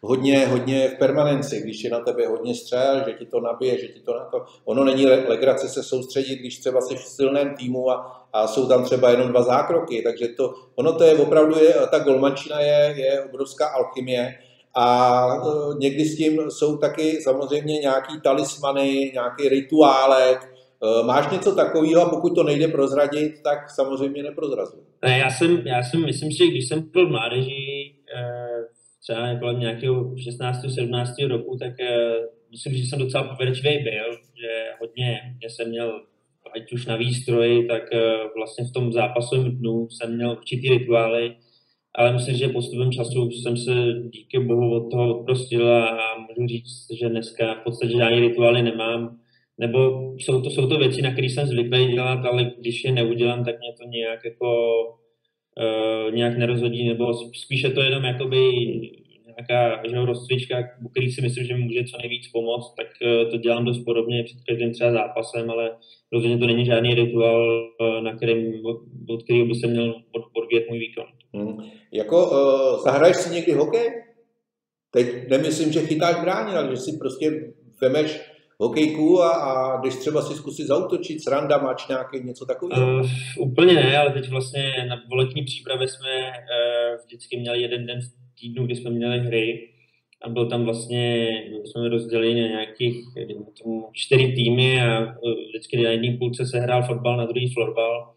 hodně, 0.00 0.46
hodně 0.46 0.88
v 0.88 0.98
permanenci, 0.98 1.60
když 1.60 1.84
je 1.84 1.90
na 1.90 2.00
tebe 2.00 2.26
hodně 2.26 2.54
střel, 2.54 3.02
že 3.06 3.12
ti 3.12 3.26
to 3.26 3.40
nabije, 3.40 3.78
že 3.80 3.88
ti 3.88 4.00
to 4.00 4.14
na 4.14 4.24
to... 4.24 4.44
Ono 4.64 4.84
není 4.84 5.06
legrace 5.06 5.68
se 5.68 5.82
soustředit, 5.82 6.36
když 6.36 6.58
třeba 6.58 6.80
jsi 6.80 6.96
v 6.96 7.04
silném 7.04 7.54
týmu 7.54 7.90
a, 7.90 8.26
a 8.32 8.46
jsou 8.46 8.68
tam 8.68 8.84
třeba 8.84 9.10
jenom 9.10 9.28
dva 9.28 9.42
zákroky, 9.42 10.02
takže 10.02 10.28
to, 10.28 10.54
ono 10.74 10.92
to 10.92 11.04
je 11.04 11.14
opravdu, 11.14 11.58
je, 11.58 11.74
ta 11.90 11.98
golmančina 11.98 12.60
je, 12.60 12.94
je 12.96 13.24
obrovská 13.24 13.66
alchymie 13.68 14.34
a 14.74 15.26
e, 15.26 15.78
někdy 15.78 16.04
s 16.04 16.16
tím 16.16 16.50
jsou 16.50 16.76
taky 16.76 17.22
samozřejmě 17.22 17.78
nějaký 17.78 18.20
talismany, 18.20 19.10
nějaký 19.14 19.48
rituálek, 19.48 20.38
e, 20.42 21.06
Máš 21.06 21.32
něco 21.32 21.54
takového 21.54 22.02
a 22.02 22.10
pokud 22.10 22.34
to 22.34 22.42
nejde 22.42 22.68
prozradit, 22.68 23.42
tak 23.42 23.70
samozřejmě 23.70 24.22
neprozrazuj. 24.22 24.80
Ne, 25.02 25.18
já 25.18 25.30
jsem, 25.30 25.66
já 25.66 25.82
jsem, 25.82 26.04
myslím 26.04 26.32
si, 26.32 26.46
když 26.46 26.68
jsem 26.68 26.80
byl 26.92 27.08
mládeží, 27.08 27.94
e, 28.16 28.77
třeba 29.02 29.38
kolem 29.38 29.60
nějakého 29.60 30.16
16. 30.16 30.74
17. 30.74 31.12
roku, 31.28 31.56
tak 31.56 31.72
myslím, 32.50 32.74
že 32.74 32.82
jsem 32.82 32.98
docela 32.98 33.24
pověrčivý 33.24 33.78
byl, 33.78 34.12
že 34.40 34.64
hodně 34.80 35.20
že 35.42 35.50
jsem 35.50 35.68
měl 35.68 36.00
ať 36.56 36.72
už 36.72 36.86
na 36.86 36.96
výstroji, 36.96 37.66
tak 37.66 37.82
vlastně 38.36 38.64
v 38.64 38.72
tom 38.72 38.92
zápasovém 38.92 39.58
dnu 39.58 39.88
jsem 39.90 40.16
měl 40.16 40.30
určitý 40.30 40.68
rituály, 40.68 41.36
ale 41.94 42.12
myslím, 42.12 42.36
že 42.36 42.48
postupem 42.48 42.92
času 42.92 43.30
jsem 43.30 43.56
se 43.56 43.72
díky 44.14 44.38
bohu 44.38 44.74
od 44.74 44.90
toho 44.90 45.18
odprostil 45.18 45.72
a 45.72 45.98
můžu 46.18 46.48
říct, 46.48 46.86
že 47.00 47.08
dneska 47.08 47.54
v 47.54 47.64
podstatě 47.64 47.96
žádný 47.96 48.20
rituály 48.20 48.62
nemám, 48.62 49.18
nebo 49.58 49.78
jsou 50.18 50.42
to, 50.42 50.50
jsou 50.50 50.68
to 50.68 50.78
věci, 50.78 51.02
na 51.02 51.12
které 51.12 51.26
jsem 51.26 51.46
zvyklý 51.46 51.92
dělat, 51.92 52.24
ale 52.24 52.52
když 52.58 52.84
je 52.84 52.92
neudělám, 52.92 53.44
tak 53.44 53.58
mě 53.58 53.72
to 53.80 53.88
nějak 53.88 54.24
jako 54.24 54.76
uh, 55.58 56.14
nějak 56.14 56.38
nerozhodí, 56.38 56.88
nebo 56.88 57.14
spíše 57.34 57.70
to 57.70 57.80
jenom 57.80 58.04
jakoby 58.04 58.40
nějaká 59.26 59.82
že 59.88 59.96
rozcvička, 59.96 60.56
který 60.90 61.12
si 61.12 61.22
myslím, 61.22 61.44
že 61.44 61.54
mi 61.54 61.60
může 61.60 61.84
co 61.84 61.96
nejvíc 61.98 62.28
pomoct, 62.28 62.74
tak 62.76 62.86
uh, 63.02 63.30
to 63.30 63.36
dělám 63.36 63.64
dost 63.64 63.78
podobně 63.78 64.24
před 64.24 64.38
každým 64.48 64.72
třeba 64.72 64.92
zápasem, 64.92 65.50
ale 65.50 65.70
rozhodně 66.12 66.38
to 66.38 66.46
není 66.46 66.66
žádný 66.66 66.94
rituál, 66.94 67.68
uh, 67.80 68.02
na 68.02 68.16
kterým, 68.16 68.66
od, 68.66 68.76
od 69.08 69.22
kterého 69.22 69.46
by 69.46 69.54
se 69.54 69.66
měl 69.66 69.94
odvíjet 70.32 70.68
můj 70.68 70.78
výkon. 70.78 71.04
Hmm. 71.34 71.56
Jako 71.92 72.30
uh, 72.30 72.84
zahraješ 72.84 73.16
si 73.16 73.34
někdy 73.34 73.52
hokej? 73.52 73.88
Teď 74.90 75.28
nemyslím, 75.28 75.72
že 75.72 75.80
chytáš 75.80 76.20
bráně, 76.20 76.56
ale 76.56 76.70
že 76.70 76.76
si 76.76 76.98
prostě 76.98 77.52
vemeš 77.80 78.20
hokejku 78.60 79.22
a, 79.22 79.30
a 79.30 79.80
když 79.80 79.96
třeba 79.96 80.22
si 80.22 80.34
zkusit 80.34 80.66
zautočit, 80.66 81.24
sranda, 81.24 81.58
máš 81.58 81.88
nějaký 81.88 82.20
něco 82.24 82.46
takového? 82.46 83.00
Uh, 83.00 83.08
úplně 83.38 83.74
ne, 83.74 83.98
ale 83.98 84.12
teď 84.12 84.28
vlastně 84.28 84.72
na 84.88 84.96
letní 85.12 85.42
přípravě 85.42 85.88
jsme 85.88 86.10
uh, 86.30 87.04
vždycky 87.06 87.36
měli 87.36 87.62
jeden 87.62 87.86
den 87.86 88.00
v 88.00 88.40
týdnu, 88.40 88.66
kdy 88.66 88.76
jsme 88.76 88.90
měli 88.90 89.18
hry 89.18 89.68
a 90.22 90.28
byl 90.28 90.48
tam 90.48 90.64
vlastně, 90.64 91.28
jsme 91.64 91.88
rozdělili 91.88 92.40
na 92.40 92.48
nějakých 92.48 92.96
tomu, 93.62 93.88
čtyři 93.92 94.32
týmy 94.32 94.82
a 94.82 95.00
uh, 95.00 95.14
vždycky 95.48 95.82
na 95.82 95.90
jedné 95.90 96.16
půlce 96.18 96.46
se 96.46 96.60
hrál 96.60 96.82
fotbal, 96.82 97.16
na 97.16 97.26
druhý 97.26 97.52
florbal 97.54 98.14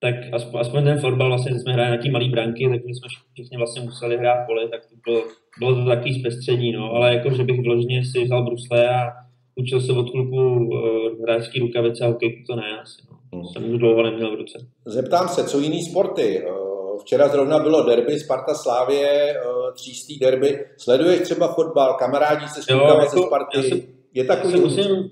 tak 0.00 0.14
aspoň, 0.32 0.60
aspoň 0.60 0.84
ten 0.84 0.98
fotbal 0.98 1.28
vlastně 1.28 1.58
jsme 1.58 1.72
hráli 1.72 1.90
na 1.90 2.02
ty 2.02 2.10
malý 2.10 2.28
branky, 2.28 2.68
takže 2.68 2.84
jsme 2.88 3.08
všichni 3.32 3.56
vlastně 3.56 3.82
museli 3.82 4.18
hrát 4.18 4.46
pole, 4.46 4.68
tak 4.68 4.80
to 4.86 4.96
bylo, 5.04 5.22
bylo 5.58 5.74
to 5.74 5.84
takový 5.84 6.20
zpestření, 6.20 6.72
no, 6.72 6.92
ale 6.92 7.14
jako, 7.14 7.30
že 7.30 7.44
bych 7.44 7.60
vložně 7.60 8.04
si 8.04 8.24
vzal 8.24 8.44
brusle 8.44 8.88
a 8.88 9.25
učil 9.56 9.80
se 9.80 9.92
od 9.92 10.10
kluku 10.10 10.36
uh, 10.36 11.22
hráčský 11.22 11.60
rukavice 11.60 12.04
a 12.04 12.08
hokejku, 12.08 12.42
to 12.46 12.56
ne 12.56 12.80
asi, 12.82 13.02
no. 13.10 13.16
Hmm. 13.32 13.44
Jsem 13.44 13.72
už 13.72 13.78
dlouho 13.78 14.02
neměl 14.02 14.36
v 14.36 14.38
ruce. 14.38 14.66
Zeptám 14.84 15.28
se, 15.28 15.44
co 15.44 15.60
jiný 15.60 15.82
sporty? 15.82 16.38
Eh, 16.38 16.98
včera 17.00 17.28
zrovna 17.28 17.58
bylo 17.58 17.82
derby 17.82 18.18
Sparta 18.18 18.54
Slávě, 18.54 19.08
eh, 19.08 19.72
třístý 19.74 20.18
derby. 20.18 20.64
Sleduješ 20.76 21.20
třeba 21.20 21.48
fotbal, 21.48 21.94
kamarádi 21.94 22.48
se 22.48 22.62
s 22.62 22.68
jako, 22.68 23.00
ze 23.10 23.22
Sparty? 23.22 23.62
Jsem, 23.62 23.80
je 24.14 24.24
takový... 24.24 24.60
musím, 24.60 25.10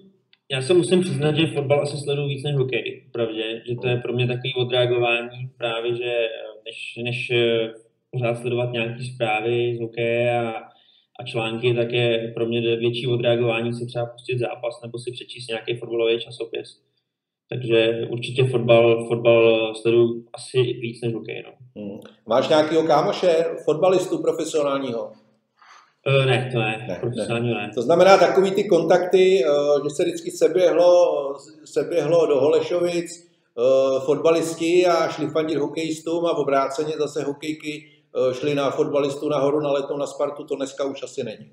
já 0.53 0.63
se 0.63 0.75
musím 0.75 1.01
přiznat, 1.01 1.35
že 1.37 1.47
fotbal 1.47 1.83
asi 1.83 1.97
sleduju 1.97 2.29
víc 2.29 2.45
než 2.45 2.57
hokej, 2.57 3.05
pravdě, 3.13 3.63
že 3.69 3.75
to 3.83 3.89
je 3.89 3.97
pro 3.97 4.13
mě 4.13 4.27
takový 4.27 4.55
odreagování 4.55 5.51
právě, 5.59 5.95
že 5.95 6.29
než, 6.65 6.99
než 7.05 7.31
eh, 7.31 7.73
pořád 8.11 8.39
sledovat 8.39 8.73
nějaké 8.73 9.05
zprávy 9.15 9.77
z 9.77 9.81
hokeje 9.81 10.39
a, 10.39 10.74
a 11.21 11.25
články, 11.25 11.75
tak 11.75 11.93
je 11.93 12.33
pro 12.35 12.47
mě 12.47 12.61
větší 12.61 13.07
odreagování 13.07 13.75
si 13.75 13.87
třeba 13.87 14.07
pustit 14.07 14.39
zápas 14.39 14.83
nebo 14.83 14.99
si 14.99 15.13
přečíst 15.13 15.49
nějaký 15.49 15.75
fotbalový 15.77 16.21
časopis. 16.21 16.81
Takže 17.49 18.07
určitě 18.11 18.45
fotbal, 18.45 19.09
fotbal 19.09 19.75
sleduju 19.75 20.25
asi 20.35 20.63
víc 20.63 21.01
než 21.03 21.15
hokej. 21.15 21.45
No. 21.47 21.83
Hmm. 21.83 22.01
Máš 22.29 22.49
nějakého 22.49 22.83
kámoše, 22.83 23.45
fotbalistu 23.65 24.19
profesionálního? 24.19 25.13
Uh, 26.07 26.27
ne, 26.27 26.51
to 26.53 26.59
ne, 26.59 26.85
ne, 26.89 26.99
profesionálně 27.01 27.55
ne. 27.55 27.55
ne. 27.55 27.71
To 27.75 27.83
znamená 27.83 28.19
takový 28.19 28.51
ty 28.51 28.65
kontakty, 28.65 29.45
uh, 29.45 29.85
že 29.85 29.91
se 29.91 30.05
vždycky 30.05 30.31
seběhlo, 30.31 31.35
seběhlo 31.65 32.27
do 32.27 32.41
Holešovic 32.41 33.31
uh, 33.55 34.05
fotbalisti 34.05 34.87
a 34.87 35.09
šli 35.09 35.27
fandit 35.27 35.59
hokejistům 35.59 36.27
a 36.27 36.37
obráceně 36.37 36.93
zase 36.99 37.23
hokejky 37.23 37.94
šli 38.33 38.55
na 38.55 38.71
fotbalistu 38.71 39.29
nahoru 39.29 39.61
na 39.61 39.73
letou 39.73 39.97
na 39.97 40.07
Spartu, 40.07 40.45
to 40.45 40.57
dneska 40.57 40.85
už 40.85 41.03
asi 41.03 41.25
není. 41.25 41.51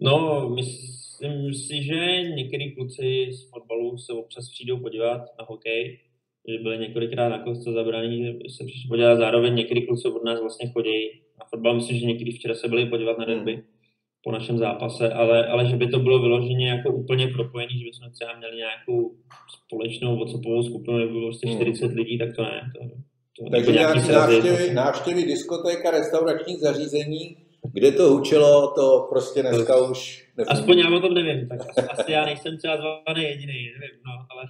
No, 0.00 0.48
myslím 0.48 1.54
si, 1.54 1.82
že 1.82 2.22
některý 2.22 2.74
kluci 2.74 3.30
z 3.32 3.50
fotbalu 3.50 3.98
se 3.98 4.12
občas 4.12 4.48
přijdou 4.48 4.80
podívat 4.80 5.20
na 5.38 5.44
hokej, 5.48 5.98
že 6.48 6.58
byli 6.58 6.78
několikrát 6.78 7.28
na 7.28 7.38
kostce 7.38 7.72
zabraní, 7.72 8.24
že 8.24 8.32
se 8.32 8.64
přišli 8.64 8.88
podívat, 8.88 9.16
zároveň 9.16 9.54
některý 9.54 9.86
kluci 9.86 10.08
od 10.08 10.24
nás 10.24 10.40
vlastně 10.40 10.68
chodí 10.68 11.10
na 11.38 11.46
fotbal. 11.50 11.74
Myslím, 11.74 11.98
že 11.98 12.06
někdy 12.06 12.32
včera 12.32 12.54
se 12.54 12.68
byli 12.68 12.86
podívat 12.86 13.18
na 13.18 13.24
derby 13.24 13.54
hmm. 13.54 13.62
po 14.24 14.32
našem 14.32 14.58
zápase, 14.58 15.12
ale, 15.12 15.46
ale 15.46 15.66
že 15.66 15.76
by 15.76 15.88
to 15.88 15.98
bylo 15.98 16.18
vyloženě 16.18 16.68
jako 16.68 16.92
úplně 16.92 17.28
propojené, 17.28 17.72
že 17.72 17.84
bychom 17.84 18.12
třeba 18.12 18.38
měli 18.38 18.56
nějakou 18.56 19.16
společnou 19.48 20.16
WhatsAppovou 20.16 20.62
skupinu, 20.62 20.98
nebo 20.98 21.12
bylo 21.12 21.28
prostě 21.28 21.48
40 21.48 21.86
hmm. 21.86 21.96
lidí, 21.96 22.18
tak 22.18 22.36
to 22.36 22.42
ne. 22.42 22.72
To 22.78 23.07
Takže 23.50 23.72
nějaký 23.72 24.12
návštěvy, 24.12 24.74
návštěvy 24.74 25.22
diskoték 25.22 25.86
a 25.86 25.90
restauračních 25.90 26.60
zařízení, 26.60 27.36
kde 27.72 27.92
to 27.92 28.10
hučelo, 28.10 28.72
to 28.74 29.06
prostě 29.10 29.42
dneska 29.42 29.74
to, 29.74 29.84
už 29.84 30.28
nefunguje. 30.36 30.60
Aspoň 30.60 30.78
já 30.78 30.96
o 30.96 31.00
tom 31.00 31.14
nevím, 31.14 31.48
tak 31.48 31.60
asi 31.90 32.12
já 32.12 32.24
nejsem 32.24 32.58
třeba 32.58 32.76
zvaný 32.76 33.22
jediný, 33.22 33.52
nevím, 33.52 33.98
no, 34.06 34.12
ale 34.30 34.42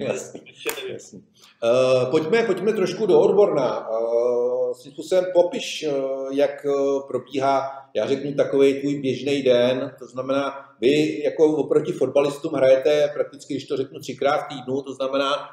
jasný, 0.06 0.40
jasný. 0.88 1.22
Uh, 1.64 2.10
pojďme, 2.10 2.42
pojďme 2.42 2.72
trošku 2.72 3.06
do 3.06 3.20
odborná. 3.20 3.88
Uh, 3.88 4.72
si 4.72 4.90
způsobem 4.90 5.24
popiš, 5.34 5.86
uh, 5.88 6.36
jak 6.36 6.64
uh, 6.64 7.06
probíhá, 7.08 7.70
já 7.94 8.06
řeknu, 8.06 8.34
takový 8.34 8.80
tvůj 8.80 9.00
běžný 9.00 9.42
den, 9.42 9.92
to 9.98 10.06
znamená, 10.06 10.54
vy 10.80 11.22
jako 11.24 11.56
oproti 11.56 11.92
fotbalistům 11.92 12.52
hrajete 12.54 13.10
prakticky, 13.14 13.54
když 13.54 13.64
to 13.64 13.76
řeknu, 13.76 14.00
třikrát 14.00 14.38
v 14.38 14.48
týdnu, 14.48 14.82
to 14.82 14.94
znamená, 14.94 15.48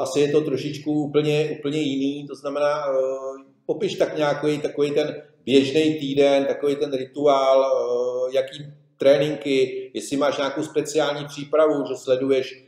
asi 0.00 0.20
je 0.20 0.32
to 0.32 0.40
trošičku 0.40 0.92
úplně, 0.92 1.56
úplně 1.58 1.78
jiný, 1.78 2.26
to 2.26 2.34
znamená, 2.34 2.90
uh, 2.90 2.96
popiš 3.66 3.94
tak 3.94 4.16
nějaký 4.16 4.58
takový 4.58 4.90
ten 4.90 5.22
běžný 5.44 5.94
týden, 5.94 6.44
takový 6.44 6.76
ten 6.76 6.92
rituál, 6.92 7.58
uh, 7.60 8.34
jaký 8.34 8.64
tréninky, 8.98 9.90
jestli 9.94 10.16
máš 10.16 10.36
nějakou 10.36 10.62
speciální 10.62 11.26
přípravu, 11.26 11.84
že 11.88 11.96
sleduješ, 11.96 12.64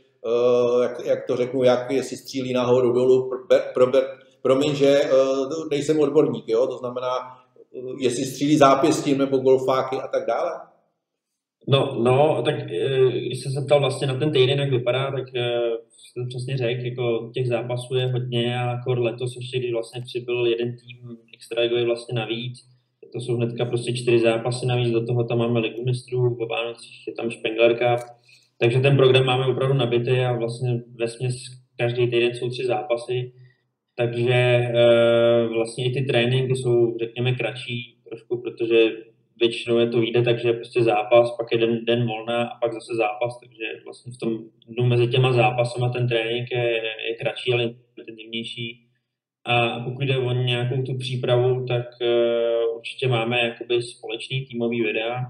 jak, 0.81 1.05
jak 1.05 1.27
to 1.27 1.35
řeknu, 1.35 1.63
jak 1.63 1.91
jestli 1.91 2.17
střílí 2.17 2.53
nahoru, 2.53 2.91
dolů, 2.91 3.29
pro, 3.29 3.39
pro, 3.73 3.87
pro, 3.87 4.01
promiň, 4.41 4.75
že 4.75 5.01
uh, 5.01 5.69
nejsem 5.71 5.99
odborník, 5.99 6.47
jo? 6.47 6.67
to 6.67 6.77
znamená, 6.77 7.37
jestli 7.99 8.25
střílí 8.25 8.57
zápěstím 8.57 9.17
nebo 9.17 9.37
golfáky 9.37 9.95
a 9.95 10.07
tak 10.07 10.25
dále. 10.25 10.51
No, 11.69 11.99
no, 12.03 12.41
tak 12.45 12.67
když 13.09 13.39
jsem 13.39 13.51
se 13.51 13.61
ptal 13.65 13.79
vlastně 13.79 14.07
na 14.07 14.19
ten 14.19 14.31
týden, 14.31 14.59
jak 14.59 14.69
vypadá, 14.69 15.11
tak 15.11 15.25
jsem 16.17 16.27
přesně 16.27 16.57
řekl, 16.57 16.85
jako 16.85 17.31
těch 17.33 17.47
zápasů 17.47 17.95
je 17.95 18.05
hodně 18.05 18.59
a 18.59 18.71
jako 18.71 18.93
letos 18.93 19.35
ještě, 19.35 19.59
když 19.59 19.71
vlastně 19.71 20.01
přibyl 20.01 20.45
jeden 20.45 20.75
tým 20.77 21.17
extra 21.33 21.85
vlastně 21.85 22.15
navíc, 22.15 22.59
to 23.13 23.19
jsou 23.19 23.35
hnedka 23.35 23.65
prostě 23.65 23.93
čtyři 23.93 24.19
zápasy 24.19 24.65
navíc, 24.65 24.91
do 24.91 25.05
toho 25.05 25.23
tam 25.23 25.37
máme 25.37 25.59
Ligu 25.59 25.83
mistrů, 25.85 26.35
po 26.35 26.45
Vánocích 26.45 27.07
je 27.07 27.13
tam 27.13 27.31
Spengler 27.31 27.73
Cup, 27.77 28.07
takže 28.59 28.79
ten 28.79 28.97
program 28.97 29.25
máme 29.25 29.45
opravdu 29.45 29.73
nabitý 29.73 30.11
a 30.11 30.33
vlastně 30.33 30.81
ve 30.99 31.07
směs 31.07 31.35
každý 31.77 32.07
týden 32.07 32.35
jsou 32.35 32.49
tři 32.49 32.65
zápasy, 32.65 33.33
takže 33.95 34.33
e, 34.33 34.73
vlastně 35.47 35.85
i 35.85 35.93
ty 35.93 36.01
tréninky 36.01 36.55
jsou, 36.55 36.97
řekněme, 36.97 37.31
kratší 37.31 37.97
trošku, 38.09 38.41
protože 38.41 38.89
většinou 39.39 39.77
je 39.77 39.87
to 39.87 39.99
vyjde, 39.99 40.21
takže 40.21 40.53
prostě 40.53 40.83
zápas, 40.83 41.37
pak 41.37 41.47
je 41.51 41.57
den, 41.85 42.07
volna 42.07 42.43
a 42.43 42.59
pak 42.59 42.73
zase 42.73 42.95
zápas, 42.95 43.39
takže 43.39 43.63
vlastně 43.85 44.11
v 44.11 44.17
tom 44.17 44.39
dnu 44.67 44.85
mezi 44.85 45.07
těma 45.07 45.33
zápasama 45.33 45.89
ten 45.89 46.07
trénink 46.07 46.47
je, 46.51 46.81
je 47.09 47.15
kratší, 47.21 47.53
ale 47.53 47.63
intenzivnější. 47.63 48.83
A 49.45 49.79
pokud 49.79 50.01
jde 50.01 50.17
o 50.17 50.33
nějakou 50.33 50.83
tu 50.83 50.97
přípravu, 50.97 51.65
tak 51.65 51.85
uh, 52.01 52.77
určitě 52.77 53.07
máme 53.07 53.39
jakoby 53.39 53.81
společný 53.81 54.45
týmový 54.45 54.81
videa, 54.83 55.25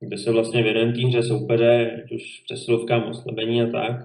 kde 0.00 0.18
se 0.18 0.32
vlastně 0.32 0.62
věnujeme 0.62 0.92
té 0.92 1.06
hře 1.06 1.22
soupeře, 1.22 2.04
už 2.14 2.22
přesilovkám, 2.44 3.02
oslabení 3.02 3.62
a 3.62 3.66
tak. 3.66 3.96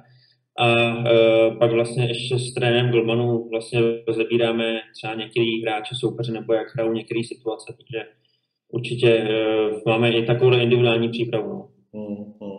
A 0.60 0.73
e, 1.10 1.55
pak 1.60 1.71
vlastně 1.71 2.05
ještě 2.05 2.39
s 2.39 2.53
trénem 2.53 2.91
Golmanu 2.91 3.49
vlastně 3.49 3.79
rozebíráme 4.08 4.79
třeba 4.97 5.13
některý 5.13 5.62
hráče 5.62 5.95
soupeře 5.95 6.31
nebo 6.31 6.53
jak 6.53 6.67
hrajou 6.75 6.93
některé 6.93 7.19
situace, 7.23 7.73
takže 7.77 8.05
určitě 8.75 9.09
e, 9.09 9.29
máme 9.85 10.11
i 10.11 10.25
takovou 10.25 10.53
individuální 10.53 11.09
přípravu. 11.09 11.49
No. 11.49 11.69
Hmm, 11.93 12.33
hmm. 12.41 12.57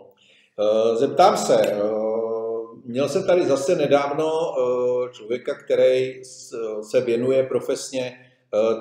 Zeptám 0.95 1.37
se, 1.37 1.57
měl 2.85 3.09
jsem 3.09 3.27
tady 3.27 3.45
zase 3.45 3.75
nedávno 3.75 4.31
člověka, 5.11 5.55
který 5.65 6.23
se 6.81 7.01
věnuje 7.01 7.43
profesně 7.43 8.13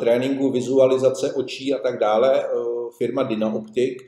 tréninku 0.01 0.51
vizualizace 0.51 1.33
očí 1.33 1.75
a 1.75 1.79
tak 1.79 1.99
dále, 1.99 2.47
firma 2.99 3.23
Dynaoptik. 3.23 4.03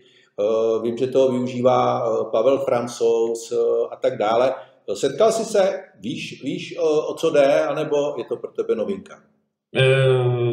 Vím, 0.83 0.97
že 0.97 1.07
to 1.07 1.33
využívá 1.33 2.03
Pavel 2.25 2.59
Francouz 2.59 3.53
a 3.91 3.97
tak 3.97 4.19
dále. 4.19 4.55
Setkal 4.95 5.33
jsi 5.33 5.45
se, 5.45 5.81
víš, 6.01 6.43
víš 6.43 6.79
o 7.09 7.15
co 7.15 7.31
jde, 7.31 7.63
anebo 7.63 8.15
je 8.19 8.25
to 8.25 8.37
pro 8.37 8.53
tebe 8.53 8.75
novinka? 8.75 9.23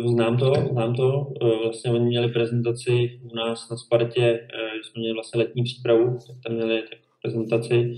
Znám 0.05 0.37
to, 0.37 0.53
znám 0.71 0.95
to. 0.95 1.33
Vlastně 1.63 1.91
oni 1.91 2.05
měli 2.05 2.33
prezentaci 2.33 3.19
u 3.23 3.35
nás 3.35 3.69
na 3.69 3.77
Spartě, 3.77 4.47
když 4.73 4.87
jsme 4.87 4.99
měli 4.99 5.13
vlastně 5.13 5.39
letní 5.39 5.63
přípravu, 5.63 6.17
tak 6.27 6.35
tam 6.43 6.55
měli 6.55 6.81
tak 6.81 6.99
prezentaci. 7.21 7.93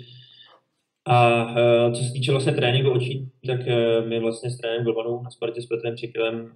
A 1.10 1.46
co 1.94 2.04
se 2.04 2.14
týče 2.14 2.32
vlastně 2.32 2.52
tréninku 2.52 2.92
očí, 2.92 3.32
tak 3.48 3.60
my 4.08 4.20
vlastně 4.20 4.50
s 4.50 4.58
tréninkem 4.58 4.94
Golmanu 4.94 5.24
na 5.24 5.30
Spartě 5.30 5.62
s 5.62 5.66
Petrem 5.66 5.96
Přikylem 5.96 6.36
uh, 6.36 6.50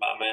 máme, 0.00 0.26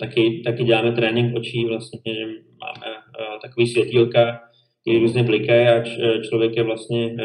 taky, 0.00 0.42
taky 0.44 0.64
děláme 0.64 0.92
trénink 0.92 1.36
očí, 1.36 1.64
vlastně, 1.64 2.14
že 2.14 2.26
máme 2.60 2.96
takový 3.42 3.66
světílka, 3.66 4.40
který 4.80 4.98
různě 4.98 5.22
blikají 5.22 5.68
a 5.68 5.84
člověk 6.28 6.56
je 6.56 6.62
vlastně, 6.62 7.16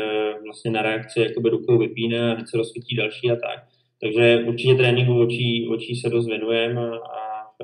vlastně 0.44 0.72
na 0.72 0.82
reakci 0.82 1.20
jakoby 1.20 1.50
rukou 1.50 1.78
vypíne 1.78 2.36
a 2.36 2.46
se 2.46 2.58
rozsvítí 2.58 2.96
další 2.96 3.32
a 3.32 3.36
tak. 3.36 3.73
Takže 4.04 4.44
určitě 4.48 4.76
tréninku 4.76 5.22
očí, 5.22 5.68
očí 5.74 5.96
se 5.96 6.10
dost 6.10 6.28
věnujeme 6.28 6.82
a, 6.82 6.96
a 6.96 7.56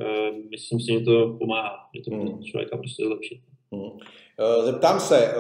myslím 0.49 0.79
si, 0.79 0.93
že 0.93 0.99
to 0.99 1.35
pomáhá, 1.39 1.75
že 1.95 2.01
to 2.01 2.15
hmm. 2.15 2.43
člověka 2.43 2.77
prostě 2.77 3.03
zlepšit. 3.05 3.39
Hmm. 3.71 3.91
Zeptám 4.65 4.99
se, 4.99 5.33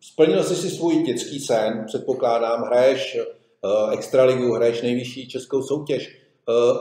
Splnil 0.00 0.42
jsi 0.42 0.54
si 0.54 0.70
svůj 0.70 1.02
dětský 1.02 1.40
sen, 1.40 1.84
předpokládám, 1.86 2.62
hraješ 2.62 3.18
uh, 3.18 3.92
extraligu, 3.92 4.52
hraješ 4.52 4.82
nejvyšší 4.82 5.28
českou 5.28 5.62
soutěž, 5.62 6.18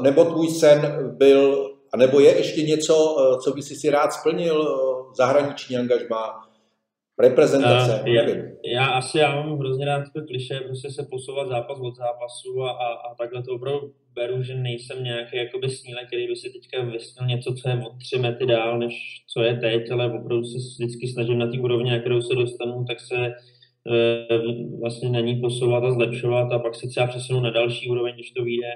nebo 0.01 0.25
tvůj 0.25 0.49
sen 0.49 1.13
byl, 1.17 1.71
a 1.93 1.97
nebo 1.97 2.19
je 2.19 2.38
ještě 2.38 2.62
něco, 2.62 3.15
co 3.43 3.51
by 3.51 3.62
si 3.62 3.75
si 3.75 3.89
rád 3.89 4.13
splnil, 4.13 4.79
zahraniční 5.15 5.77
angažmá, 5.77 6.47
reprezentace, 7.19 8.02
uh, 8.02 8.08
já, 8.08 8.26
nevím. 8.26 8.43
Já 8.65 8.86
asi 8.86 9.17
já 9.17 9.36
mám 9.36 9.58
hrozně 9.58 9.86
rád 9.86 10.04
to 10.13 10.26
kliše, 10.26 10.60
prostě 10.60 10.89
se 10.89 11.08
posouvat 11.10 11.47
zápas 11.47 11.80
od 11.80 11.95
zápasu 11.95 12.62
a, 12.62 12.71
a, 12.71 12.93
a 12.93 13.15
takhle 13.15 13.43
to 13.43 13.52
opravdu 13.52 13.93
beru, 14.15 14.43
že 14.43 14.56
nejsem 14.56 15.04
nějaký 15.04 15.38
jakoby 15.38 15.69
sníle, 15.69 16.06
který 16.06 16.28
by 16.28 16.36
si 16.36 16.49
teďka 16.49 16.84
vysnil 16.84 17.28
něco, 17.28 17.54
co 17.54 17.69
je 17.69 17.76
o 17.76 17.97
tři 17.97 18.19
metry 18.19 18.47
dál, 18.47 18.80
než 18.80 19.23
co 19.34 19.41
je 19.41 19.58
teď, 19.58 19.91
ale 19.91 20.06
opravdu 20.06 20.43
se 20.43 20.58
vždycky 20.58 21.08
snažím 21.08 21.38
na 21.38 21.47
té 21.47 21.60
úrovni, 21.60 21.91
na 21.91 21.99
kterou 21.99 22.21
se 22.21 22.36
dostanu, 22.36 22.86
tak 22.88 22.99
se 22.99 23.15
e, 23.26 23.34
vlastně 24.80 25.10
na 25.10 25.19
ní 25.19 25.41
posouvat 25.41 25.84
a 25.84 25.91
zlepšovat 25.91 26.52
a 26.52 26.60
pak 26.60 26.76
se 26.76 26.88
třeba 26.88 27.08
přesunu 27.08 27.39
na 27.39 27.49
další 27.49 27.89
úroveň, 27.89 28.13
když 28.13 28.32
to 28.32 28.43
vyjde. 28.43 28.71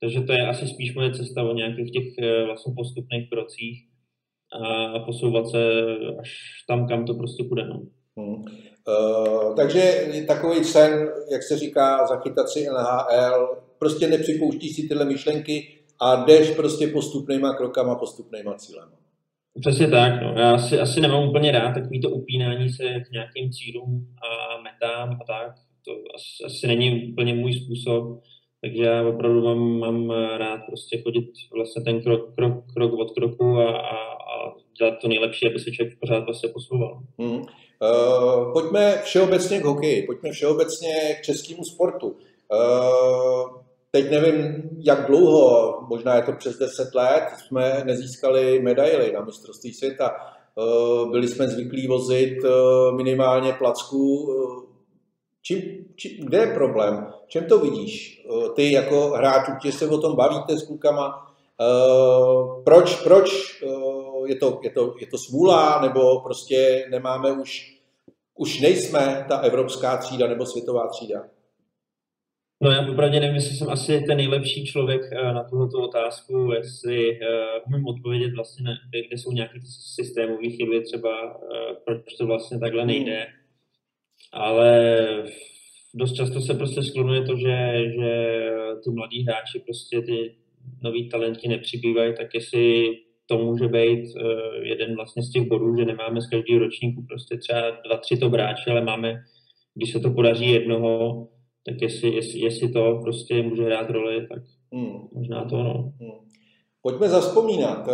Takže 0.00 0.20
to 0.20 0.32
je 0.32 0.46
asi 0.46 0.66
spíš 0.66 0.94
moje 0.94 1.10
cesta 1.10 1.42
o 1.42 1.54
nějakých 1.54 1.90
těch 1.90 2.18
e, 2.18 2.44
vlastně 2.44 2.72
postupných 2.76 3.30
krocích 3.30 3.86
a 4.52 4.98
posouvat 4.98 5.48
se 5.48 5.82
až 6.20 6.30
tam, 6.68 6.88
kam 6.88 7.04
to 7.04 7.14
prostě 7.14 7.44
půjde. 7.44 7.64
No. 7.64 7.82
Hmm. 8.16 8.44
Uh, 8.88 9.54
takže 9.56 10.06
takový 10.26 10.64
sen, 10.64 11.08
jak 11.32 11.42
se 11.42 11.58
říká, 11.58 12.06
zachytat 12.06 12.48
si 12.48 12.66
NHL, 12.66 13.48
prostě 13.78 14.08
nepřipouštíš 14.08 14.76
si 14.76 14.88
tyhle 14.88 15.04
myšlenky 15.04 15.78
a 16.00 16.24
jdeš 16.24 16.50
prostě 16.50 16.86
postupnýma 16.86 17.54
krokama, 17.54 17.94
postupnýma 17.94 18.54
cílem. 18.54 18.88
Přesně 19.60 19.88
tak, 19.88 20.22
no. 20.22 20.34
já 20.36 20.54
asi, 20.54 20.78
asi 20.80 21.00
nemám 21.00 21.28
úplně 21.28 21.52
rád 21.52 21.72
takový 21.72 22.00
to 22.00 22.10
upínání 22.10 22.68
se 22.70 22.84
k 22.84 23.10
nějakým 23.12 23.50
cílům 23.50 24.06
a 24.22 24.62
metám 24.62 25.18
a 25.22 25.24
tak. 25.24 25.54
To 25.84 25.92
asi, 26.14 26.44
asi 26.44 26.66
není 26.66 27.12
úplně 27.12 27.34
můj 27.34 27.52
způsob, 27.52 28.22
takže 28.60 28.82
já 28.82 29.08
opravdu 29.08 29.42
mám, 29.42 29.78
mám 29.78 30.10
rád 30.36 30.60
prostě 30.66 31.02
chodit 31.02 31.24
vlastně 31.54 31.82
ten 31.82 32.02
krok, 32.02 32.34
krok, 32.34 32.52
krok 32.74 32.92
od 32.92 33.10
kroku 33.10 33.58
a, 33.58 33.70
a, 33.70 33.96
a 34.12 34.54
dělat 34.78 34.94
to 35.00 35.08
nejlepší, 35.08 35.46
aby 35.46 35.58
se 35.58 35.70
člověk 35.70 35.98
pořád 36.00 36.24
vlastně 36.24 36.48
posouval. 36.48 37.02
Hmm. 37.18 37.36
Uh, 37.36 38.52
pojďme 38.52 39.02
všeobecně 39.04 39.60
k 39.60 39.64
hokeji, 39.64 40.02
pojďme 40.02 40.30
všeobecně 40.32 41.16
k 41.20 41.22
českému 41.22 41.64
sportu. 41.64 42.06
Uh, 42.08 43.66
Teď 43.96 44.10
nevím, 44.10 44.70
jak 44.78 45.06
dlouho, 45.06 45.78
možná 45.88 46.16
je 46.16 46.22
to 46.22 46.32
přes 46.32 46.58
10 46.58 46.94
let, 46.94 47.24
jsme 47.46 47.82
nezískali 47.84 48.60
medaily 48.62 49.12
na 49.12 49.24
mistrovství 49.24 49.72
světa. 49.72 50.10
Eh, 50.10 51.10
byli 51.10 51.28
jsme 51.28 51.48
zvyklí 51.48 51.86
vozit 51.86 52.44
eh, 52.44 52.48
minimálně 52.96 53.52
placku. 53.52 54.28
Eh, 55.46 55.54
čím, 55.54 55.84
čím, 55.96 56.26
kde 56.26 56.38
je 56.38 56.54
problém? 56.54 57.12
Čem 57.26 57.44
to 57.44 57.58
vidíš? 57.58 58.22
Ty 58.56 58.72
jako 58.72 59.10
hráč, 59.10 59.48
určitě 59.48 59.78
se 59.78 59.88
o 59.88 59.98
tom 59.98 60.16
bavíte 60.16 60.58
s 60.58 60.66
klukama. 60.66 61.32
Proč, 62.64 63.02
proč 63.02 63.30
je 64.26 64.36
to, 64.36 64.60
je, 64.62 64.70
to, 64.70 64.94
je 65.00 65.06
to 65.06 65.18
smůla, 65.18 65.80
nebo 65.82 66.20
prostě 66.20 66.86
nemáme 66.90 67.32
už, 67.32 67.78
už 68.34 68.60
nejsme 68.60 69.24
ta 69.28 69.38
evropská 69.38 69.96
třída 69.96 70.26
nebo 70.26 70.46
světová 70.46 70.88
třída? 70.88 71.24
No 72.62 72.70
já 72.70 72.82
popravdě 72.82 73.20
nevím, 73.20 73.34
jestli 73.34 73.56
jsem 73.56 73.70
asi 73.70 74.00
ten 74.00 74.16
nejlepší 74.16 74.66
člověk 74.66 75.02
eh, 75.12 75.32
na 75.32 75.44
tuto 75.44 75.82
otázku, 75.82 76.52
jestli 76.52 77.10
uh, 77.10 77.18
můžu 77.66 77.88
odpovědět 77.88 78.34
vlastně, 78.34 78.70
kde, 78.90 79.18
jsou 79.18 79.32
nějaké 79.32 79.58
systémové 79.94 80.48
chyby, 80.48 80.80
třeba 80.80 81.34
uh, 81.34 81.40
proč 81.84 82.14
to 82.18 82.26
vlastně 82.26 82.58
takhle 82.58 82.82
hmm. 82.82 83.04
Ale 84.36 84.96
dost 85.94 86.12
často 86.12 86.40
se 86.40 86.54
prostě 86.54 86.82
sklonuje 86.82 87.22
to, 87.22 87.36
že, 87.36 87.84
že 87.96 88.40
ty 88.84 88.90
mladí 88.90 89.22
hráči 89.22 89.58
prostě 89.58 90.00
ty 90.00 90.34
nový 90.82 91.08
talenti 91.08 91.48
nepřibývají, 91.48 92.14
tak 92.16 92.34
jestli 92.34 92.94
to 93.26 93.38
může 93.38 93.68
být 93.68 94.04
uh, 94.16 94.62
jeden 94.62 94.96
vlastně 94.96 95.22
z 95.22 95.30
těch 95.30 95.48
bodů, 95.48 95.76
že 95.76 95.84
nemáme 95.84 96.20
z 96.20 96.30
každého 96.30 96.58
ročníku 96.58 97.02
prostě 97.08 97.36
třeba 97.36 97.60
dva, 97.86 97.96
tři 97.96 98.16
to 98.16 98.30
hráče, 98.30 98.70
ale 98.70 98.84
máme, 98.84 99.14
když 99.74 99.92
se 99.92 100.00
to 100.00 100.10
podaří 100.10 100.50
jednoho, 100.50 101.28
tak 101.66 101.82
jestli, 101.82 102.14
jestli, 102.14 102.40
jestli 102.40 102.68
to 102.68 103.00
prostě 103.04 103.42
může 103.42 103.62
hrát 103.62 103.90
roli, 103.90 104.26
tak 104.26 104.42
hmm. 104.72 105.08
možná 105.12 105.44
to 105.44 105.56
no. 105.56 105.92
Hmm. 106.00 106.26
Pojďme 106.86 107.08
zaspomínat. 107.08 107.88
Eh, 107.88 107.92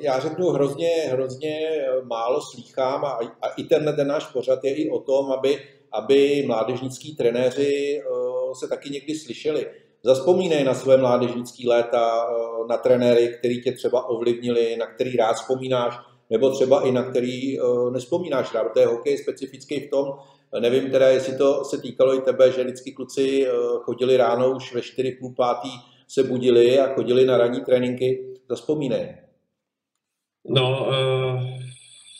já 0.00 0.20
řeknu 0.20 0.48
hrozně, 0.48 0.88
hrozně 0.88 1.84
málo 2.02 2.40
slýchám 2.40 3.04
a, 3.04 3.18
a 3.42 3.48
i 3.56 3.64
tenhle 3.64 3.92
ten 3.92 4.06
náš 4.06 4.26
pořad 4.26 4.64
je 4.64 4.74
i 4.74 4.90
o 4.90 4.98
tom, 4.98 5.32
aby, 5.32 5.58
aby 5.92 6.44
mládežnický 6.46 7.16
trenéři 7.16 8.00
eh, 8.00 8.04
se 8.54 8.68
taky 8.68 8.90
někdy 8.90 9.14
slyšeli. 9.14 9.66
Zaspomínej 10.02 10.64
na 10.64 10.74
své 10.74 10.96
mládežnické 10.96 11.68
léta, 11.68 12.26
eh, 12.30 12.66
na 12.68 12.76
trenéry, 12.76 13.36
který 13.38 13.62
tě 13.62 13.72
třeba 13.72 14.08
ovlivnili, 14.08 14.76
na 14.76 14.86
který 14.86 15.16
rád 15.16 15.32
vzpomínáš, 15.32 15.98
nebo 16.30 16.50
třeba 16.50 16.80
i 16.80 16.92
na 16.92 17.02
který 17.10 17.58
nespomínáš 17.92 18.54
rád. 18.54 18.72
To 18.72 18.80
je 18.80 18.86
hokej 18.86 19.18
specifický 19.18 19.80
v 19.80 19.90
tom, 19.90 20.12
Nevím 20.60 20.90
teda, 20.90 21.08
jestli 21.08 21.36
to 21.36 21.64
se 21.64 21.78
týkalo 21.78 22.14
i 22.14 22.20
tebe, 22.20 22.52
že 22.52 22.64
vždycky 22.64 22.92
kluci 22.92 23.46
eh, 23.46 23.50
chodili 23.82 24.16
ráno 24.16 24.50
už 24.50 24.74
ve 24.74 24.82
4 24.82 25.12
půl 25.20 25.34
se 26.08 26.22
budili 26.22 26.80
a 26.80 26.94
chodili 26.94 27.26
na 27.26 27.36
ranní 27.36 27.60
tréninky. 27.60 28.22
Zaspomínej. 28.48 29.16
No, 30.48 30.88
uh, 30.88 31.42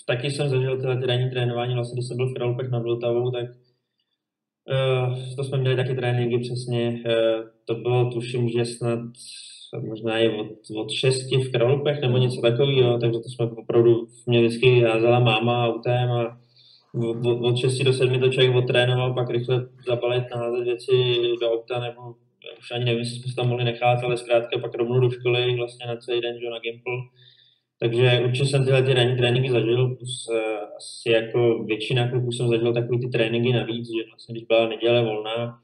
taky 0.07 0.31
jsem 0.31 0.49
zažil 0.49 0.77
tyhle 0.77 0.96
ty 0.96 1.07
ranní 1.07 1.31
trénování, 1.31 1.75
vlastně 1.75 1.94
když 1.94 2.09
jsem 2.09 2.16
byl 2.16 2.31
v 2.31 2.35
Kralupech 2.35 2.70
nad 2.70 2.83
Vltavou, 2.83 3.31
tak 3.31 3.44
uh, 3.44 5.35
to 5.37 5.44
jsme 5.44 5.59
měli 5.59 5.77
taky 5.77 5.94
tréninky 5.94 6.38
přesně. 6.38 7.03
Uh, 7.07 7.49
to 7.64 7.75
bylo, 7.75 8.11
tuším, 8.11 8.49
že 8.49 8.64
snad 8.64 9.01
možná 9.88 10.18
i 10.18 10.29
od, 10.29 10.77
od 10.77 10.90
šesti 10.90 11.37
v 11.37 11.53
Kralupech 11.53 12.01
nebo 12.01 12.18
něco 12.18 12.40
takového, 12.40 12.99
takže 12.99 13.20
to 13.20 13.29
jsme 13.29 13.46
opravdu, 13.46 14.09
mě 14.27 14.40
vždycky 14.40 14.81
házela 14.81 15.18
máma 15.20 15.66
autem 15.66 16.11
a 16.11 16.38
od 17.40 17.57
6 17.57 17.79
do 17.79 17.92
7 17.92 18.20
to 18.20 18.29
člověk 18.29 18.55
odtrénoval, 18.55 19.14
pak 19.14 19.31
rychle 19.31 19.68
zabalit, 19.87 20.25
naházet 20.31 20.64
věci 20.64 20.92
do 21.40 21.53
auta, 21.53 21.81
nebo 21.81 22.14
už 22.66 22.70
ani 22.72 22.85
nevím, 22.85 22.98
jestli 22.98 23.16
jsme 23.16 23.31
se 23.31 23.37
tam 23.37 23.48
mohli 23.48 23.64
nechat, 23.64 24.05
ale 24.05 24.16
zkrátka 24.16 24.59
pak 24.59 24.74
rovnou 24.74 25.00
do 25.00 25.11
školy, 25.11 25.57
vlastně 25.57 25.87
na 25.87 25.96
celý 25.96 26.20
den, 26.20 26.35
že 26.40 26.50
na 26.50 26.59
Gimple. 26.59 26.98
Takže 27.81 28.20
určitě 28.24 28.48
jsem 28.48 28.64
tyhle 28.64 28.83
ty 28.83 28.94
tréninky 28.94 29.50
zažil, 29.50 29.96
plus 29.96 30.26
uh, 30.31 30.37
asi 30.76 31.11
jako 31.11 31.64
většina 31.64 32.09
kluků 32.11 32.33
jsem 32.33 32.48
zažil 32.48 32.74
takový 32.74 33.00
ty 33.00 33.09
tréninky 33.09 33.52
navíc, 33.52 33.87
že 33.87 34.09
vlastně 34.11 34.33
když 34.33 34.44
byla 34.44 34.68
neděle 34.68 35.05
volná, 35.05 35.59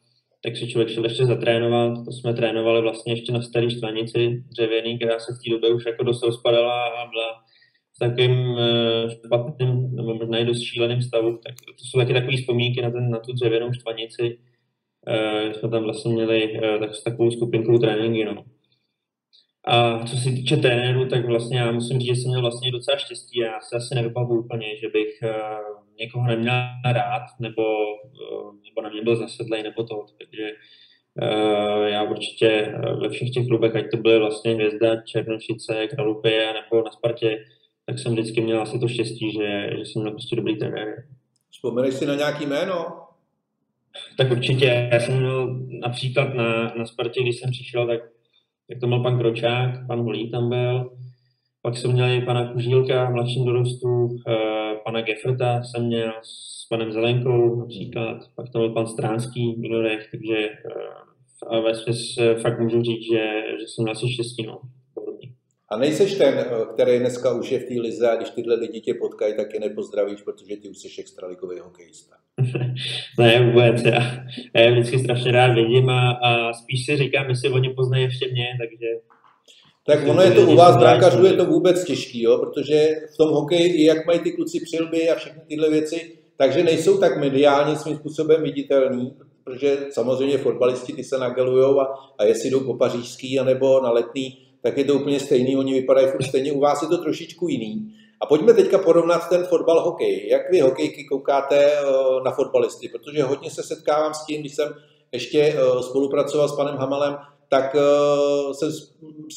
tak 0.45 0.57
si 0.57 0.69
člověk 0.69 0.89
šel 0.89 1.05
ještě 1.05 1.27
zatrénovat. 1.27 2.05
To 2.05 2.13
jsme 2.13 2.35
trénovali 2.35 2.81
vlastně 2.83 3.13
ještě 3.13 3.33
na 3.33 3.43
staré 3.43 3.71
štvanici 3.71 4.43
dřevěný, 4.51 4.99
která 4.99 5.19
se 5.19 5.33
v 5.33 5.41
té 5.45 5.51
době 5.51 5.75
už 5.75 5.87
jako 5.87 6.05
dost 6.05 6.23
rozpadala 6.23 6.85
a 6.85 7.07
byla 7.11 7.31
v 7.97 7.99
takovým 7.99 8.57
špatným, 9.27 9.97
nebo 9.97 10.15
možná 10.15 10.39
i 10.39 10.45
dost 10.45 10.63
šíleným 10.63 11.03
stavu. 11.03 11.39
Tak 11.47 11.55
to 11.79 11.85
jsou 11.85 11.99
taky 11.99 12.13
takové 12.13 12.37
vzpomínky 12.37 12.83
na, 12.83 12.91
ten, 12.91 13.11
na 13.11 13.19
tu 13.19 13.33
dřevěnou 13.33 13.73
štvanici. 13.73 14.39
Jsme 15.53 15.69
tam 15.69 15.83
vlastně 15.83 16.15
měli 16.15 16.61
tak, 16.81 16.91
takovou 17.05 17.31
skupinkou 17.31 17.79
tréninky. 17.79 18.25
No. 18.25 18.45
A 19.65 20.07
co 20.07 20.17
se 20.17 20.31
týče 20.31 20.57
trenéru, 20.57 21.09
tak 21.09 21.27
vlastně 21.27 21.59
já 21.59 21.73
musím 21.73 22.01
říct, 22.01 22.17
že 22.17 22.23
jsem 22.23 22.31
měl 22.31 22.41
vlastně 22.41 22.71
docela 22.71 22.99
štěstí. 22.99 23.39
Já 23.39 23.61
se 23.61 23.77
asi 23.77 23.95
nevybavu 23.95 24.39
úplně, 24.39 24.77
že 24.77 24.89
bych 24.89 25.19
uh, 25.23 25.85
někoho 25.99 26.27
neměl 26.27 26.53
rád, 26.85 27.23
nebo, 27.41 27.63
nebo 28.65 28.83
na 28.83 28.89
mě 28.89 29.03
byl 29.03 29.17
zasedlej, 29.17 29.63
nebo 29.63 29.83
to. 29.83 30.07
Takže 30.19 30.51
já 31.87 32.03
určitě 32.03 32.75
ve 33.01 33.09
všech 33.09 33.31
těch 33.31 33.47
klubech, 33.47 33.77
ať 33.77 33.91
to 33.91 33.97
byly 33.97 34.19
vlastně 34.19 34.55
Hvězda, 34.55 35.03
Černošice, 35.03 35.87
Kralupy 35.87 36.31
nebo 36.31 36.85
na 36.85 36.91
Spartě, 36.91 37.45
tak 37.87 37.99
jsem 37.99 38.13
vždycky 38.13 38.41
měl 38.41 38.63
asi 38.63 38.79
to 38.79 38.89
štěstí, 38.89 39.33
že, 39.33 39.71
že 39.79 39.85
jsem 39.85 40.03
měl 40.03 40.13
prostě 40.13 40.37
dobrý 40.37 40.57
trenér. 40.57 41.07
Vzpomeneš 41.51 41.95
si 41.95 42.07
na 42.07 42.15
nějaký 42.15 42.47
jméno? 42.47 43.03
Tak 44.17 44.31
určitě. 44.31 44.89
Já 44.93 45.01
jsem 45.01 45.19
měl 45.19 45.61
například 45.81 46.35
na, 46.35 46.75
na 46.79 46.87
Spartě, 46.87 47.23
když 47.23 47.41
jsem 47.41 47.51
přišel, 47.51 47.87
tak 47.87 48.01
jak 48.71 48.81
to 48.81 48.87
byl 48.87 49.03
pan 49.03 49.19
Kročák, 49.19 49.87
pan 49.87 50.01
Holí 50.01 50.31
tam 50.31 50.49
byl, 50.49 50.91
pak 51.63 51.77
jsem 51.77 51.93
měl 51.93 52.11
i 52.11 52.21
pana 52.21 52.53
Kužílka 52.53 53.05
v 53.05 53.13
mladším 53.13 53.45
dorostu, 53.45 54.17
eh, 54.29 54.75
pana 54.85 55.01
Gefrta 55.01 55.63
jsem 55.63 55.87
měl 55.87 56.13
s 56.23 56.67
panem 56.69 56.93
Zelenkou 56.93 57.57
například, 57.57 58.19
pak 58.37 58.51
tam 58.53 58.63
byl 58.63 58.71
pan 58.71 58.87
Stránský 58.87 59.55
v 59.55 59.65
juniorech, 59.65 60.09
takže 60.11 60.37
eh, 61.53 61.61
ve 61.61 61.73
eh, 62.21 62.35
fakt 62.35 62.61
můžu 62.61 62.83
říct, 62.83 63.05
že, 63.13 63.43
že 63.61 63.67
jsem 63.67 63.83
měl 63.83 63.93
asi 63.93 64.13
štěstí. 64.13 64.47
No. 64.47 64.61
A 65.73 65.77
nejseš 65.77 66.15
ten, 66.15 66.45
který 66.75 66.99
dneska 66.99 67.35
už 67.35 67.51
je 67.51 67.59
v 67.59 67.65
té 67.65 67.75
lize 67.75 68.11
a 68.11 68.17
když 68.17 68.31
tyhle 68.31 68.55
lidi 68.55 68.81
tě 68.81 68.95
potkají, 68.95 69.35
tak 69.37 69.55
je 69.55 69.61
nepozdravíš, 69.61 70.23
protože 70.23 70.57
ty 70.57 70.69
už 70.69 70.79
jsi 70.79 70.89
extraligový 71.01 71.59
hokejista. 71.59 72.17
ne, 73.19 73.51
vůbec. 73.51 73.83
Já, 73.83 74.25
já 74.55 74.61
je 74.63 74.73
vždycky 74.73 74.99
strašně 74.99 75.33
rád 75.33 75.55
vidím 75.55 75.91
a, 75.91 76.11
a 76.11 76.53
spíš 76.53 76.87
si 76.87 76.97
říkám, 76.97 77.29
jestli 77.29 77.49
oni 77.51 77.71
poznají 77.71 78.05
ještě 78.05 78.29
mě, 78.33 78.47
takže... 78.61 78.87
Tak 79.87 80.09
ono 80.09 80.23
je 80.23 80.31
to 80.31 80.41
u 80.41 80.57
vás, 80.57 80.77
brankařů, 80.77 81.25
je 81.27 81.33
to 81.33 81.47
vůbec 81.47 81.85
těžký, 81.85 82.23
jo? 82.23 82.39
protože 82.39 82.89
v 83.15 83.17
tom 83.17 83.31
hokeji, 83.31 83.85
jak 83.85 84.07
mají 84.07 84.19
ty 84.19 84.33
kluci 84.33 84.61
přilby 84.61 85.11
a 85.11 85.15
všechny 85.15 85.43
tyhle 85.49 85.71
věci, 85.71 86.13
takže 86.37 86.65
nejsou 86.65 86.99
tak 86.99 87.21
mediálně 87.21 87.77
svým 87.77 87.97
způsobem 87.97 88.43
viditelní, 88.43 89.17
protože 89.45 89.79
samozřejmě 89.91 90.39
fotbalisti 90.39 90.93
ty 90.93 91.05
se 91.05 91.19
nagelujou 91.19 91.81
a, 91.81 92.15
a 92.19 92.25
jestli 92.25 92.51
jdou 92.51 92.61
po 92.61 92.75
pařížský 92.75 93.39
anebo 93.39 93.81
na 93.81 93.91
letný, 93.91 94.52
tak 94.63 94.79
je 94.79 94.85
to 94.85 94.95
úplně 94.95 95.21
stejný, 95.21 95.57
oni 95.57 95.73
vypadají 95.75 96.07
furt 96.07 96.23
stejně, 96.23 96.53
u 96.53 96.61
vás 96.61 96.83
je 96.83 96.89
to 96.89 96.99
trošičku 96.99 97.49
jiný. 97.49 97.93
A 98.23 98.27
pojďme 98.27 98.55
teďka 98.55 98.79
porovnat 98.79 99.29
ten 99.29 99.45
fotbal 99.45 99.81
hokej. 99.81 100.29
Jak 100.29 100.51
vy 100.51 100.61
hokejky 100.61 101.05
koukáte 101.05 101.73
eh, 101.73 101.83
na 102.25 102.31
fotbalisty? 102.31 102.89
Protože 102.89 103.23
hodně 103.23 103.51
se 103.51 103.63
setkávám 103.63 104.15
s 104.15 104.25
tím, 104.27 104.41
když 104.41 104.55
jsem 104.55 104.75
ještě 105.13 105.41
eh, 105.41 105.83
spolupracoval 105.83 106.49
s 106.49 106.57
panem 106.57 106.77
Hamalem, 106.77 107.17
tak 107.51 107.77
eh, 107.77 108.55
jsem 108.55 108.71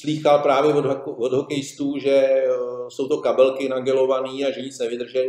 slýchal 0.01 0.39
právě 0.39 0.73
od, 0.73 1.33
hokejistů, 1.33 1.97
že 1.97 2.43
jsou 2.89 3.07
to 3.07 3.17
kabelky 3.17 3.69
nagelovaný 3.69 4.45
a 4.45 4.51
že 4.51 4.61
nic 4.61 4.79
nevydrží. 4.79 5.19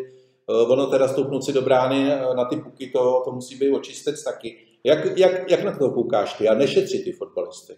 Ono 0.46 0.87
teda 0.87 1.09
stoupnout 1.09 1.44
si 1.44 1.52
do 1.52 1.62
brány 1.62 2.09
na 2.37 2.44
ty 2.44 2.56
puky, 2.56 2.90
to, 2.90 3.22
to 3.24 3.32
musí 3.32 3.56
být 3.56 3.70
očistec 3.70 4.24
taky. 4.24 4.56
Jak, 4.85 5.18
jak, 5.18 5.50
jak 5.50 5.64
na 5.64 5.78
to 5.78 5.90
koukáš 5.90 6.35
ty 6.35 6.48
a 6.48 6.54
nešetři 6.54 6.98
ty 6.98 7.12
fotbalisty? 7.12 7.72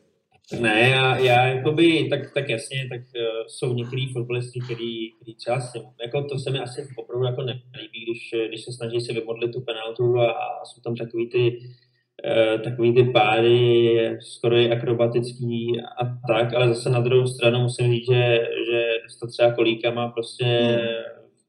Ne, 0.61 0.89
já, 0.91 1.19
já 1.19 1.47
jakoby, 1.47 2.09
tak, 2.11 2.35
tak 2.35 2.49
jasně, 2.49 2.89
tak 2.89 3.01
uh, 3.01 3.47
jsou 3.47 3.75
některý 3.75 4.13
fotbalisti, 4.13 4.61
který, 4.61 5.13
který 5.13 5.35
třeba 5.35 5.61
si, 5.61 5.79
jako 6.03 6.25
to 6.25 6.39
se 6.39 6.51
mi 6.51 6.59
asi 6.59 6.89
opravdu 6.97 7.27
jako 7.27 7.43
nelíbí, 7.43 8.05
když, 8.05 8.49
když 8.49 8.65
se 8.65 8.73
snaží 8.73 9.01
se 9.01 9.13
vymodlit 9.13 9.53
tu 9.53 9.61
penaltu 9.61 10.19
a, 10.19 10.31
a 10.31 10.65
jsou 10.65 10.81
tam 10.81 10.97
takový 10.97 11.29
ty, 11.29 11.59
uh, 11.59 12.61
takový 12.61 12.95
ty 12.95 13.05
páry, 13.05 14.19
skoro 14.21 14.57
akrobatický 14.73 15.81
a 16.01 16.05
tak, 16.29 16.55
ale 16.55 16.69
zase 16.69 16.91
na 16.91 17.01
druhou 17.01 17.27
stranu 17.27 17.61
musím 17.61 17.93
říct, 17.93 18.07
že, 18.07 18.49
že 18.71 18.85
dostat 19.05 19.27
třeba 19.27 19.53
kolíkama 19.53 20.09
prostě 20.09 20.79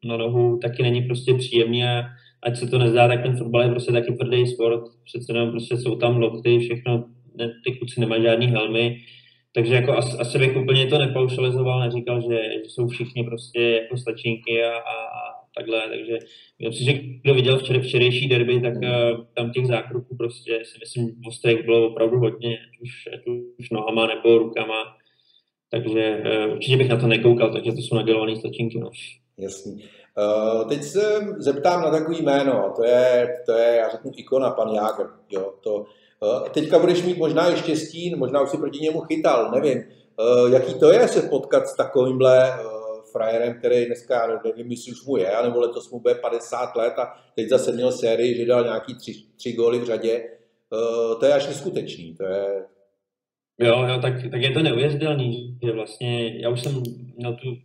na 0.06 0.18
nohu 0.18 0.58
taky 0.58 0.84
není 0.84 1.02
prostě 1.02 1.34
příjemný 1.34 1.84
a 1.84 2.04
ať 2.44 2.58
se 2.58 2.68
to 2.68 2.78
nezdá, 2.78 3.08
tak 3.08 3.22
ten 3.22 3.38
fotbal 3.38 3.62
je 3.62 3.70
prostě 3.70 3.92
taky 3.92 4.14
tvrdý 4.14 4.48
sport, 4.48 4.84
přece 5.06 5.34
jenom 5.34 5.52
prostě 5.52 5.78
jsou 5.78 5.96
tam 5.96 6.18
lokty, 6.18 6.60
všechno 6.60 7.06
ne, 7.36 7.52
ty 7.65 7.72
kluci 7.72 8.00
nemají 8.00 8.24
žádný 8.24 8.48
helmy, 8.48 8.98
takže 9.54 9.76
jako 9.76 9.92
asi, 9.98 10.18
asi 10.18 10.39
bych 10.39 10.58
úplně 10.58 10.88
to 10.88 10.98
nepaušalizoval, 10.98 11.80
neříkal, 11.80 12.22
že, 12.22 12.38
že 12.38 12.70
jsou 12.70 12.88
všichni 12.88 13.24
prostě 13.24 13.62
jako 13.62 13.98
stačinky 13.98 14.63
a, 14.63 14.72
a, 14.72 14.94
a 14.94 15.39
takhle, 15.56 15.82
takže 15.89 16.18
myslím, 16.70 16.88
že 16.88 17.02
kdo 17.24 17.34
viděl 17.34 17.60
včera, 17.60 17.80
včerejší 17.80 18.28
derby, 18.28 18.62
tak 18.62 18.74
uh, 18.76 19.26
tam 19.34 19.52
těch 19.52 19.68
zákroků 19.68 20.18
prostě 20.18 20.60
si 20.63 20.78
myslím 20.80 21.22
v 21.24 21.28
Ostrech 21.28 21.65
bylo 21.65 21.88
opravdu 21.88 22.20
hodně, 22.20 22.58
ať 22.58 22.82
už, 22.82 23.10
ať 23.13 23.20
už 23.60 23.70
nohama 23.70 24.08
nebo 24.08 24.38
rukama, 24.38 24.84
takže 25.72 26.24
uh, 26.48 26.54
určitě 26.54 26.78
bych 26.78 26.89
na 26.89 26.98
to 26.98 27.08
nekoukal, 27.08 27.54
takže 27.54 27.72
to 27.72 27.78
jsou 27.78 27.96
nadělované 27.96 28.36
stačinky. 28.36 28.80
No. 28.80 28.92
Jasný. 29.38 29.84
Uh, 30.18 30.70
teď 30.70 30.84
se 30.84 31.02
zeptám 31.38 31.82
na 31.82 31.92
takový 31.92 32.22
jméno, 32.22 32.74
to 32.76 32.84
je, 32.84 33.28
to 33.46 33.52
je, 33.52 33.76
já 33.76 33.89
řeknu, 33.89 34.12
ikona, 34.18 34.50
pan 34.50 34.76
Jágr. 34.76 35.04
Jo, 35.32 35.54
to, 35.63 35.86
teďka 36.51 36.79
budeš 36.79 37.03
mít 37.03 37.17
možná 37.17 37.53
i 37.53 37.58
štěstí, 37.58 38.15
možná 38.15 38.41
už 38.41 38.49
si 38.49 38.58
proti 38.58 38.79
němu 38.79 38.99
chytal, 38.99 39.51
nevím. 39.51 39.84
Eh, 40.19 40.53
jaký 40.53 40.79
to 40.79 40.91
je 40.91 41.08
se 41.08 41.21
potkat 41.21 41.67
s 41.67 41.75
takovýmhle 41.75 42.49
eh, 42.49 42.63
frajerem, 43.12 43.60
který 43.60 43.86
dneska, 43.86 44.41
nevím, 44.45 44.71
jestli 44.71 44.91
už 44.91 45.05
mu 45.05 45.17
je, 45.17 45.32
nebo 45.43 45.60
letos 45.60 45.91
mu 45.91 45.99
bude 45.99 46.15
50 46.15 46.75
let 46.75 46.93
a 46.99 47.13
teď 47.36 47.49
zase 47.49 47.71
měl 47.71 47.91
sérii, 47.91 48.38
že 48.38 48.45
dal 48.45 48.63
nějaký 48.63 48.95
tři, 48.95 49.13
tři 49.36 49.53
góly 49.53 49.79
v 49.79 49.86
řadě. 49.86 50.23
To 51.19 51.25
je 51.25 51.34
až 51.34 51.47
neskutečný. 51.47 52.15
To 52.15 52.23
je... 52.23 52.65
Jo, 53.60 53.86
jo 53.88 53.99
tak, 54.01 54.13
tak 54.32 54.41
je 54.41 54.51
to 54.51 54.63
neuvěřitelný, 54.63 55.58
že 55.63 55.71
vlastně, 55.71 56.41
já 56.41 56.49
už 56.49 56.62
jsem 56.62 56.84
měl 57.17 57.34
tu 57.34 57.58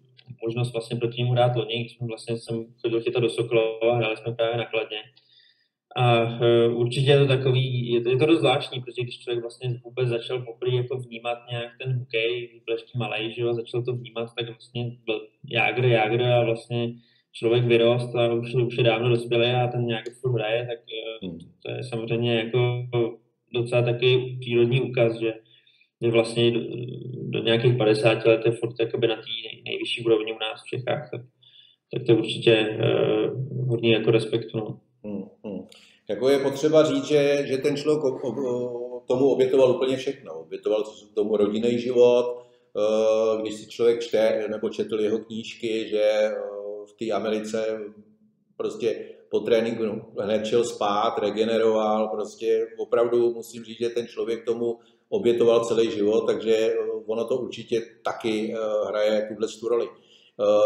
možnost 0.43 0.73
vlastně 0.73 0.97
proti 0.97 1.23
němu 1.23 1.35
dát 1.35 1.57
loni, 1.57 1.75
jsem 1.75 2.09
vlastně 2.09 2.39
jsem 2.39 2.67
chodil 2.81 3.01
chytat 3.01 3.23
do 3.23 3.31
Sokolova, 3.31 3.97
hráli 3.97 4.17
jsme 4.17 4.33
právě 4.35 4.57
nakladně. 4.57 4.99
A 5.97 6.23
uh, 6.23 6.81
určitě 6.81 7.11
je 7.11 7.19
to 7.19 7.27
takový, 7.27 7.93
je 7.93 8.01
to, 8.01 8.09
je 8.09 8.17
to 8.17 8.27
dost 8.27 8.39
zvláštní, 8.39 8.81
protože 8.81 9.03
když 9.03 9.19
člověk 9.19 9.43
vlastně 9.43 9.81
vůbec 9.85 10.09
začal 10.09 10.43
poprvé 10.43 10.77
jako 10.77 10.99
vnímat 10.99 11.39
nějak 11.51 11.73
ten 11.83 11.99
hokej, 11.99 12.61
byl 12.67 12.75
ještě 12.75 12.99
malý, 12.99 13.33
že 13.33 13.43
jo, 13.43 13.55
začal 13.55 13.83
to 13.83 13.93
vnímat, 13.93 14.29
tak 14.39 14.49
vlastně 14.49 14.97
byl 15.05 15.27
Jágr, 15.51 15.85
Jágr 15.85 16.23
a 16.23 16.45
vlastně 16.45 16.95
člověk 17.33 17.65
vyrost 17.65 18.17
a 18.17 18.33
už, 18.33 18.55
už 18.55 18.77
je 18.77 18.85
dávno 18.85 19.09
dospělý 19.09 19.47
a 19.47 19.67
ten 19.67 19.87
nějak 19.87 20.05
furt 20.21 20.33
hraje, 20.33 20.67
tak 20.67 20.79
uh, 21.23 21.39
to 21.63 21.71
je 21.71 21.85
samozřejmě 21.85 22.35
jako 22.35 22.87
docela 23.53 23.83
takový 23.83 24.39
přírodní 24.41 24.81
úkaz, 24.81 25.19
že, 25.21 25.35
že 26.03 26.11
vlastně 26.11 26.51
do, 26.51 26.61
do 27.23 27.43
nějakých 27.43 27.77
50 27.77 28.27
let 28.27 28.41
je 28.45 28.53
furt 28.53 28.75
jakoby 28.81 29.07
na 29.09 29.17
té 29.17 29.23
nej, 29.23 29.63
nejvyšší 29.65 30.05
úrovni 30.05 30.33
u 30.33 30.39
nás 30.39 30.63
v 30.63 30.77
Čechách, 30.77 31.11
tak, 31.11 31.21
tak 31.93 32.03
to 32.07 32.17
určitě 32.17 32.69
uh, 32.69 33.69
hodně 33.69 33.93
jako 33.93 34.11
respektu. 34.11 34.59
No. 34.59 34.81
Hmm, 35.05 35.25
hmm. 35.45 35.67
Jako 36.09 36.29
je 36.29 36.39
potřeba 36.39 36.85
říct, 36.85 37.05
že, 37.05 37.45
že 37.47 37.59
ten 37.59 37.77
člověk 37.77 38.03
tomu 39.07 39.29
obětoval 39.29 39.71
úplně 39.71 39.97
všechno. 39.97 40.35
Obětoval 40.35 40.85
tomu 41.15 41.37
rodinný 41.37 41.79
život, 41.79 42.47
eh, 42.77 43.43
když 43.43 43.55
si 43.55 43.67
člověk 43.67 44.01
čte 44.01 44.49
nebo 44.51 44.69
četl 44.69 45.01
jeho 45.01 45.19
knížky, 45.19 45.89
že 45.89 46.03
eh, 46.03 46.35
v 46.87 46.93
té 46.99 47.13
Americe 47.13 47.81
prostě 48.57 49.09
po 49.31 49.41
tréninku 49.41 49.85
hned 50.21 50.47
šel 50.47 50.65
spát, 50.65 51.19
regeneroval, 51.19 52.09
prostě 52.09 52.67
opravdu 52.79 53.35
musím 53.35 53.65
říct, 53.65 53.79
že 53.79 53.89
ten 53.89 54.07
člověk 54.07 54.45
tomu 54.45 54.79
obětoval 55.09 55.65
celý 55.65 55.91
život, 55.91 56.27
takže 56.27 56.57
eh, 56.57 56.77
ono 57.07 57.25
to 57.25 57.37
určitě 57.37 57.83
taky 58.05 58.55
hraje 58.89 59.29
tuhle 59.29 59.49
roli. 59.69 59.89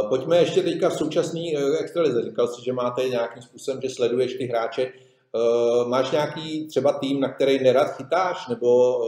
Pojďme 0.09 0.37
ještě 0.37 0.63
teďka 0.63 0.89
v 0.89 0.95
současné 0.95 1.41
extralize. 1.81 2.23
Říkal 2.23 2.49
jsi, 2.49 2.65
že 2.65 2.73
máte 2.73 3.09
nějakým 3.09 3.43
způsobem, 3.43 3.81
že 3.83 3.91
sleduješ 3.91 4.35
ty 4.35 4.47
hráče. 4.47 4.93
Uh, 5.33 5.89
máš 5.89 6.11
nějaký 6.11 6.67
třeba 6.67 6.93
tým, 6.93 7.21
na 7.21 7.33
který 7.33 7.65
nerad 7.65 7.97
chytáš, 7.97 8.49
nebo 8.49 8.99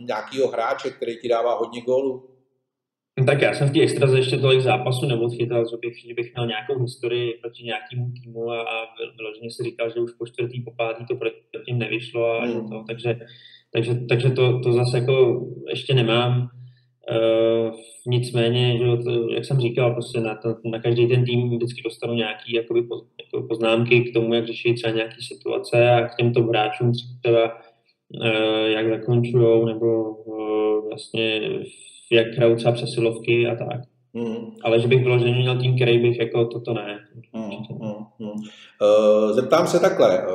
nějakýho 0.00 0.48
hráče, 0.48 0.90
který 0.90 1.16
ti 1.20 1.28
dává 1.28 1.54
hodně 1.54 1.80
gólů? 1.80 2.28
No 3.18 3.26
tak 3.26 3.42
já 3.42 3.54
jsem 3.54 3.68
v 3.68 3.72
té 3.72 3.80
extraze 3.80 4.18
ještě 4.18 4.36
tolik 4.36 4.60
zápasů 4.60 5.06
neodchytal, 5.06 5.64
že 5.70 5.76
bych, 5.76 6.00
že 6.08 6.14
bych 6.14 6.34
měl 6.34 6.46
nějakou 6.46 6.82
historii 6.82 7.38
proti 7.40 7.64
nějakému 7.64 8.12
týmu 8.22 8.50
a, 8.50 8.60
a 8.62 8.86
vyloženě 9.16 9.50
si 9.50 9.62
říkal, 9.62 9.90
že 9.90 10.00
už 10.00 10.12
po 10.12 10.26
čtvrtý, 10.26 10.60
po 10.60 10.70
pátý 10.70 11.06
to 11.06 11.16
proti 11.16 11.72
nevyšlo 11.72 12.26
a 12.26 12.44
hmm. 12.44 12.68
to, 12.68 12.84
takže, 12.88 13.18
takže, 13.72 13.94
takže 14.08 14.30
to, 14.30 14.60
to 14.60 14.72
zase 14.72 14.98
jako 14.98 15.46
ještě 15.68 15.94
nemám. 15.94 16.48
Uh, 17.10 17.74
nicméně, 18.06 18.78
že 18.78 18.84
jak 19.34 19.44
jsem 19.44 19.60
říkal, 19.60 19.92
prostě 19.92 20.20
na, 20.20 20.34
to, 20.34 20.48
na 20.64 20.78
každý 20.78 21.08
ten 21.08 21.24
tým 21.24 21.50
vždycky 21.50 21.82
dostanu 21.82 22.14
nějaké 22.14 22.44
jakoby, 22.54 22.82
po, 22.82 22.94
jako 23.24 23.46
poznámky 23.48 24.00
k 24.00 24.12
tomu, 24.14 24.34
jak 24.34 24.46
řeší 24.46 24.74
třeba 24.74 24.92
nějaké 24.92 25.16
situace 25.20 25.90
a 25.90 26.08
k 26.08 26.16
těmto 26.16 26.42
hráčům 26.42 26.92
třeba 27.22 27.44
uh, 27.44 28.66
jak 28.66 28.88
zakončují 28.88 29.64
nebo 29.64 30.10
uh, 30.10 30.88
vlastně 30.88 31.40
jak 32.12 32.26
hrajou 32.26 32.56
třeba 32.56 32.72
přesilovky 32.72 33.46
a 33.46 33.54
tak. 33.54 33.80
Hmm. 34.14 34.54
Ale 34.62 34.80
že 34.80 34.88
bych 34.88 35.02
vyloženě 35.02 35.34
měl 35.34 35.58
tým, 35.58 35.74
který 35.76 35.98
bych 35.98 36.18
jako 36.18 36.44
toto 36.44 36.74
ne. 36.74 36.98
Hmm. 37.32 37.50
Hmm. 37.80 38.04
Hmm. 38.20 38.42
Zeptám 39.32 39.66
se 39.66 39.80
takhle. 39.80 40.26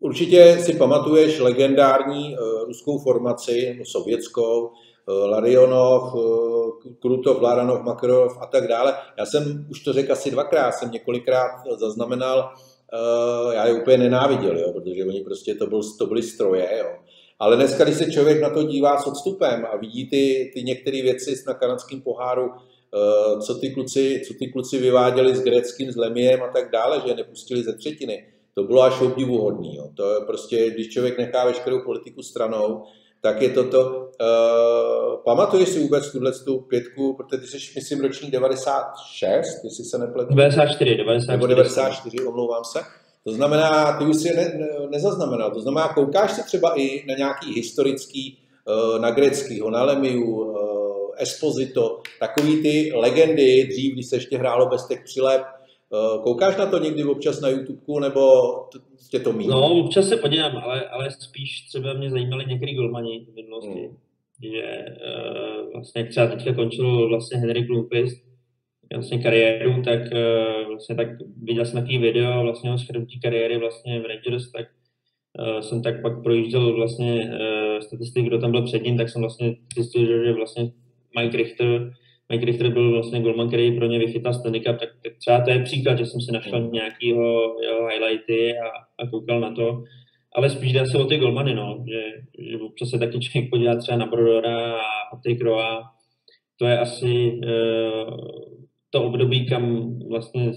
Určitě 0.00 0.56
si 0.58 0.78
pamatuješ 0.78 1.40
legendární 1.40 2.36
ruskou 2.66 2.98
formaci, 2.98 3.76
no, 3.78 3.84
sovětskou, 3.84 4.70
Larionov, 5.08 6.14
uh, 6.14 6.70
Krutov, 7.00 7.42
Laranov, 7.42 7.82
Makarov 7.82 8.38
a 8.40 8.46
tak 8.46 8.68
dále. 8.68 8.94
Já 9.18 9.26
jsem 9.26 9.66
už 9.70 9.80
to 9.80 9.92
řekl 9.92 10.12
asi 10.12 10.30
dvakrát, 10.30 10.72
jsem 10.72 10.90
několikrát 10.90 11.50
zaznamenal, 11.78 12.54
uh, 12.92 13.52
já 13.52 13.66
je 13.66 13.74
úplně 13.74 13.98
nenáviděl, 13.98 14.58
jo, 14.58 14.72
protože 14.72 15.04
oni 15.04 15.20
prostě 15.20 15.54
to, 15.54 15.66
byl, 15.66 15.80
to 15.98 16.06
byly 16.06 16.22
stroje, 16.22 16.78
jo. 16.78 16.88
Ale 17.42 17.56
dneska, 17.56 17.84
když 17.84 17.96
se 17.96 18.12
člověk 18.12 18.40
na 18.40 18.50
to 18.50 18.62
dívá 18.62 18.98
s 18.98 19.06
odstupem 19.06 19.66
a 19.72 19.76
vidí 19.76 20.10
ty, 20.10 20.50
ty 20.54 20.62
některé 20.62 21.02
věci 21.02 21.34
na 21.46 21.54
kanadském 21.54 22.00
poháru, 22.00 22.50
eh, 22.50 23.40
co 23.40 23.54
ty, 23.54 23.70
kluci, 23.70 24.22
co 24.28 24.34
ty 24.34 24.46
kluci 24.46 24.78
vyváděli 24.78 25.36
s 25.36 25.42
Greckým, 25.42 25.92
s 25.92 25.96
Lemiem 25.96 26.42
a 26.42 26.48
tak 26.48 26.70
dále, 26.70 27.00
že 27.00 27.08
je 27.08 27.14
nepustili 27.14 27.62
ze 27.62 27.76
třetiny, 27.76 28.26
to 28.54 28.64
bylo 28.64 28.82
až 28.82 29.00
obdivuhodný. 29.00 29.76
Jo. 29.76 29.88
To 29.96 30.14
je 30.14 30.20
prostě, 30.20 30.70
když 30.70 30.88
člověk 30.88 31.18
nechá 31.18 31.44
veškerou 31.44 31.84
politiku 31.84 32.22
stranou, 32.22 32.82
tak 33.20 33.42
je 33.42 33.48
toto. 33.48 34.10
Uh, 34.22 35.16
pamatuješ 35.24 35.68
si 35.68 35.80
vůbec 35.80 36.12
tuhle 36.12 36.32
tu 36.32 36.60
pětku, 36.60 37.14
protože 37.14 37.40
ty 37.40 37.46
jsi, 37.46 37.58
myslím, 37.74 38.00
ročník 38.00 38.30
96, 38.30 39.64
jestli 39.64 39.84
se 39.84 39.98
nepletu. 39.98 40.34
94, 40.34 40.96
94. 40.96 41.32
Nebo 41.32 41.46
94, 41.46 42.24
omlouvám 42.24 42.64
se. 42.64 42.80
To 43.24 43.32
znamená, 43.32 43.98
ty 43.98 44.04
už 44.04 44.16
si 44.16 44.28
je 44.28 44.34
ne, 44.34 44.44
ne, 44.58 44.68
nezaznamenal. 44.90 45.50
To 45.50 45.60
znamená, 45.60 45.88
koukáš 45.88 46.32
se 46.32 46.42
třeba 46.42 46.80
i 46.80 47.06
na 47.06 47.14
nějaký 47.18 47.54
historický, 47.54 48.38
eh, 48.68 48.98
na 48.98 49.10
greckýho, 49.10 49.70
na 49.70 49.82
Lemiu, 49.84 50.54
eh, 50.56 51.22
Esposito, 51.22 52.00
takový 52.20 52.62
ty 52.62 52.92
legendy, 52.94 53.66
dřív, 53.70 53.92
když 53.92 54.06
se 54.06 54.16
ještě 54.16 54.38
hrálo 54.38 54.68
bez 54.68 54.86
těch 54.86 55.04
přilep, 55.04 55.42
eh, 55.42 56.18
Koukáš 56.22 56.56
na 56.56 56.66
to 56.66 56.78
někdy 56.78 57.04
občas 57.04 57.40
na 57.40 57.48
YouTube, 57.48 58.00
nebo 58.00 58.52
tě 59.10 59.20
to 59.20 59.32
mít? 59.32 59.48
No, 59.48 59.84
občas 59.84 60.08
se 60.08 60.16
podívám, 60.16 60.56
ale, 60.56 60.88
ale 60.88 61.10
spíš 61.10 61.60
třeba 61.68 61.92
mě 61.92 62.10
zajímaly 62.10 62.44
některý 62.48 62.74
golmani 62.74 63.26
v 63.32 63.34
minulosti. 63.34 63.80
Hmm. 63.80 63.96
Že 64.42 64.84
uh, 64.88 65.72
vlastně 65.72 66.00
jak 66.00 66.10
třeba 66.10 66.26
teďka 66.26 66.54
končil 66.54 67.08
vlastně 67.08 67.38
Henry 67.38 67.62
Blomqvist, 67.62 68.22
vlastně 68.92 69.18
kariéru, 69.18 69.82
tak 69.82 70.00
uh, 70.00 70.68
vlastně 70.68 70.94
tak 70.94 71.08
viděl 71.42 71.64
jsem 71.64 71.80
takový 71.80 71.98
video 71.98 72.42
vlastně 72.42 72.72
o 72.72 72.78
shrnutí 72.78 73.20
kariéry 73.20 73.58
vlastně 73.58 74.00
v 74.00 74.06
Rangers, 74.06 74.52
tak 74.52 74.66
uh, 75.38 75.60
jsem 75.60 75.82
tak 75.82 76.02
pak 76.02 76.22
projížděl 76.22 76.76
vlastně 76.76 77.24
uh, 77.24 77.80
statistiky, 77.80 78.26
kdo 78.26 78.38
tam 78.38 78.50
byl 78.50 78.62
před 78.62 78.82
ním, 78.82 78.96
tak 78.96 79.08
jsem 79.08 79.22
vlastně 79.22 79.56
zjistil, 79.76 80.24
že 80.24 80.32
vlastně 80.32 80.72
Mike 81.18 81.36
Richter, 81.36 81.92
Mike 82.32 82.44
Richter 82.44 82.72
byl 82.72 82.92
vlastně 82.92 83.20
golman, 83.20 83.48
který 83.48 83.76
pro 83.76 83.86
ně 83.86 83.98
vychytal 83.98 84.34
Stanley 84.34 84.60
Cup, 84.60 84.78
tak, 84.78 84.88
tak 85.04 85.12
třeba 85.18 85.40
to 85.40 85.50
je 85.50 85.62
příklad, 85.62 85.98
že 85.98 86.06
jsem 86.06 86.20
si 86.20 86.32
našel 86.32 86.60
mm. 86.60 86.72
nějakýho 86.72 87.56
jeho 87.62 87.86
highlighty 87.86 88.58
a, 88.58 88.68
a 88.98 89.06
koukal 89.10 89.40
na 89.40 89.54
to. 89.54 89.84
Ale 90.34 90.50
spíš 90.50 90.72
dá 90.72 90.86
se 90.86 90.98
o 90.98 91.04
ty 91.04 91.18
golmany, 91.18 91.54
no, 91.54 91.84
že, 91.88 92.02
že 92.50 92.56
občas 92.58 92.88
se 92.88 92.98
taky 92.98 93.20
člověk 93.20 93.50
podívá 93.50 93.76
třeba 93.76 93.98
na 93.98 94.06
Brodora 94.06 94.76
a 94.76 94.80
Patrick. 95.10 95.42
To 96.56 96.66
je 96.66 96.78
asi 96.78 97.32
uh, 97.32 98.16
to 98.90 99.02
období, 99.02 99.46
kam 99.46 99.98
vlastně 100.08 100.52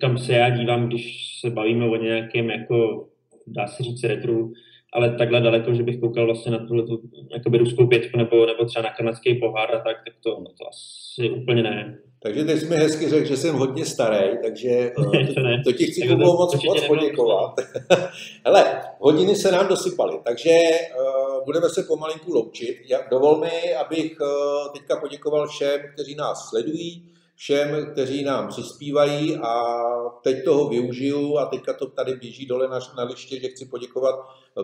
kam 0.00 0.18
se 0.18 0.32
já 0.32 0.50
dívám, 0.50 0.86
když 0.88 1.38
se 1.40 1.50
bavíme 1.50 1.86
o 1.86 1.96
nějakém, 1.96 2.50
jako, 2.50 3.08
dá 3.46 3.66
se 3.66 3.82
říct, 3.82 4.04
retru, 4.04 4.52
ale 4.92 5.16
takhle 5.16 5.40
daleko, 5.40 5.74
že 5.74 5.82
bych 5.82 6.00
koukal 6.00 6.26
vlastně 6.26 6.52
na 6.52 6.66
tuhle 6.66 6.82
tu, 6.82 7.02
jakoby 7.32 7.58
ruskou 7.58 7.86
pětku 7.86 8.18
nebo, 8.18 8.46
nebo 8.46 8.64
třeba 8.64 8.82
na 8.82 8.90
kanadský 8.90 9.34
pohár 9.34 9.74
a 9.74 9.80
tak, 9.80 9.96
tak 10.04 10.14
to, 10.22 10.30
no 10.30 10.46
to 10.58 10.68
asi 10.68 11.30
úplně 11.30 11.62
ne. 11.62 11.98
Takže 12.26 12.58
jsi 12.58 12.66
mi 12.66 12.76
hezky 12.76 13.08
řekl, 13.08 13.26
že 13.26 13.36
jsem 13.36 13.54
hodně 13.54 13.86
starý, 13.86 14.38
takže 14.42 14.68
eh, 14.68 15.26
to, 15.34 15.40
to 15.64 15.72
ti 15.72 15.86
chci 15.86 16.08
to 16.08 16.16
moc, 16.16 16.64
moc 16.64 16.86
poděkovat. 16.86 17.54
Hele, 18.44 18.82
hodiny 18.98 19.36
se 19.36 19.52
nám 19.52 19.68
dosypaly, 19.68 20.20
takže 20.24 20.50
uh, 20.50 21.44
budeme 21.44 21.68
se 21.68 21.82
pomalinku 21.82 22.34
loučit. 22.34 22.76
Dovol 23.10 23.36
mi, 23.36 23.74
abych 23.74 24.16
uh, 24.20 24.72
teďka 24.72 24.96
poděkoval 24.96 25.48
všem, 25.48 25.80
kteří 25.94 26.14
nás 26.14 26.48
sledují, 26.48 27.12
všem, 27.34 27.86
kteří 27.92 28.24
nám 28.24 28.48
přispívají 28.48 29.36
a 29.36 29.64
teď 30.22 30.44
toho 30.44 30.68
využiju 30.68 31.38
a 31.38 31.46
teďka 31.46 31.72
to 31.72 31.86
tady 31.86 32.16
běží 32.16 32.46
dole 32.46 32.68
na, 32.68 32.78
na 32.96 33.04
liště, 33.04 33.40
že 33.40 33.48
chci 33.48 33.66
poděkovat 33.66 34.14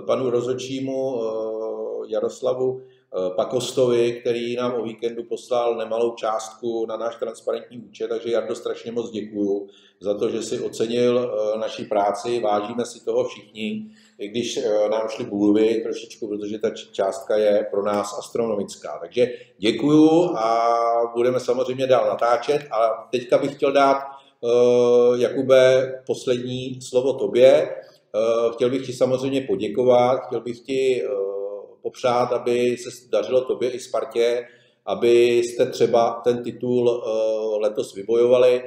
panu 0.06 0.30
rozočímu 0.30 1.22
eh, 1.22 2.12
Jaroslavu 2.12 2.82
Pakostovi, 3.36 4.12
který 4.12 4.56
nám 4.56 4.74
o 4.74 4.82
víkendu 4.82 5.24
poslal 5.24 5.76
nemalou 5.76 6.14
částku 6.14 6.86
na 6.86 6.96
náš 6.96 7.16
transparentní 7.16 7.78
účet, 7.78 8.08
takže 8.08 8.30
Jardo 8.30 8.54
strašně 8.54 8.92
moc 8.92 9.10
děkuju 9.10 9.68
za 10.00 10.18
to, 10.18 10.30
že 10.30 10.42
si 10.42 10.60
ocenil 10.60 11.18
eh, 11.18 11.58
naší 11.58 11.84
práci, 11.84 12.40
vážíme 12.40 12.86
si 12.86 13.04
toho 13.04 13.24
všichni, 13.24 13.86
i 14.18 14.28
když 14.28 14.60
nám 14.90 15.08
šly 15.08 15.24
bůlvy 15.24 15.80
trošičku, 15.82 16.28
protože 16.28 16.58
ta 16.58 16.70
částka 16.70 17.36
je 17.36 17.66
pro 17.70 17.84
nás 17.84 18.18
astronomická. 18.18 18.98
Takže 19.00 19.26
děkuju 19.58 20.36
a 20.36 20.72
budeme 21.14 21.40
samozřejmě 21.40 21.86
dál 21.86 22.06
natáčet 22.06 22.62
a 22.70 23.08
teďka 23.10 23.38
bych 23.38 23.54
chtěl 23.54 23.72
dát 23.72 23.98
Jakube 25.16 25.92
poslední 26.06 26.80
slovo 26.82 27.12
tobě. 27.12 27.68
Eh, 28.16 28.52
chtěl 28.52 28.70
bych 28.70 28.86
ti 28.86 28.92
samozřejmě 28.92 29.40
poděkovat, 29.40 30.26
chtěl 30.26 30.40
bych 30.40 30.60
ti 30.60 31.02
eh, 31.04 31.31
popřát, 31.82 32.32
aby 32.32 32.76
se 32.76 33.08
dařilo 33.10 33.40
tobě 33.40 33.70
i 33.70 33.80
Spartě, 33.80 34.46
abyste 34.86 35.66
třeba 35.66 36.20
ten 36.24 36.42
titul 36.42 36.90
eh, 36.90 37.58
letos 37.58 37.94
vybojovali. 37.94 38.62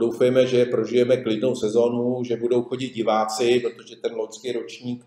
Doufejme, 0.00 0.46
že 0.46 0.64
prožijeme 0.64 1.16
klidnou 1.16 1.54
sezonu, 1.54 2.24
že 2.24 2.36
budou 2.36 2.62
chodit 2.62 2.88
diváci, 2.88 3.60
protože 3.60 3.96
ten 3.96 4.14
loňský 4.14 4.52
ročník 4.52 5.04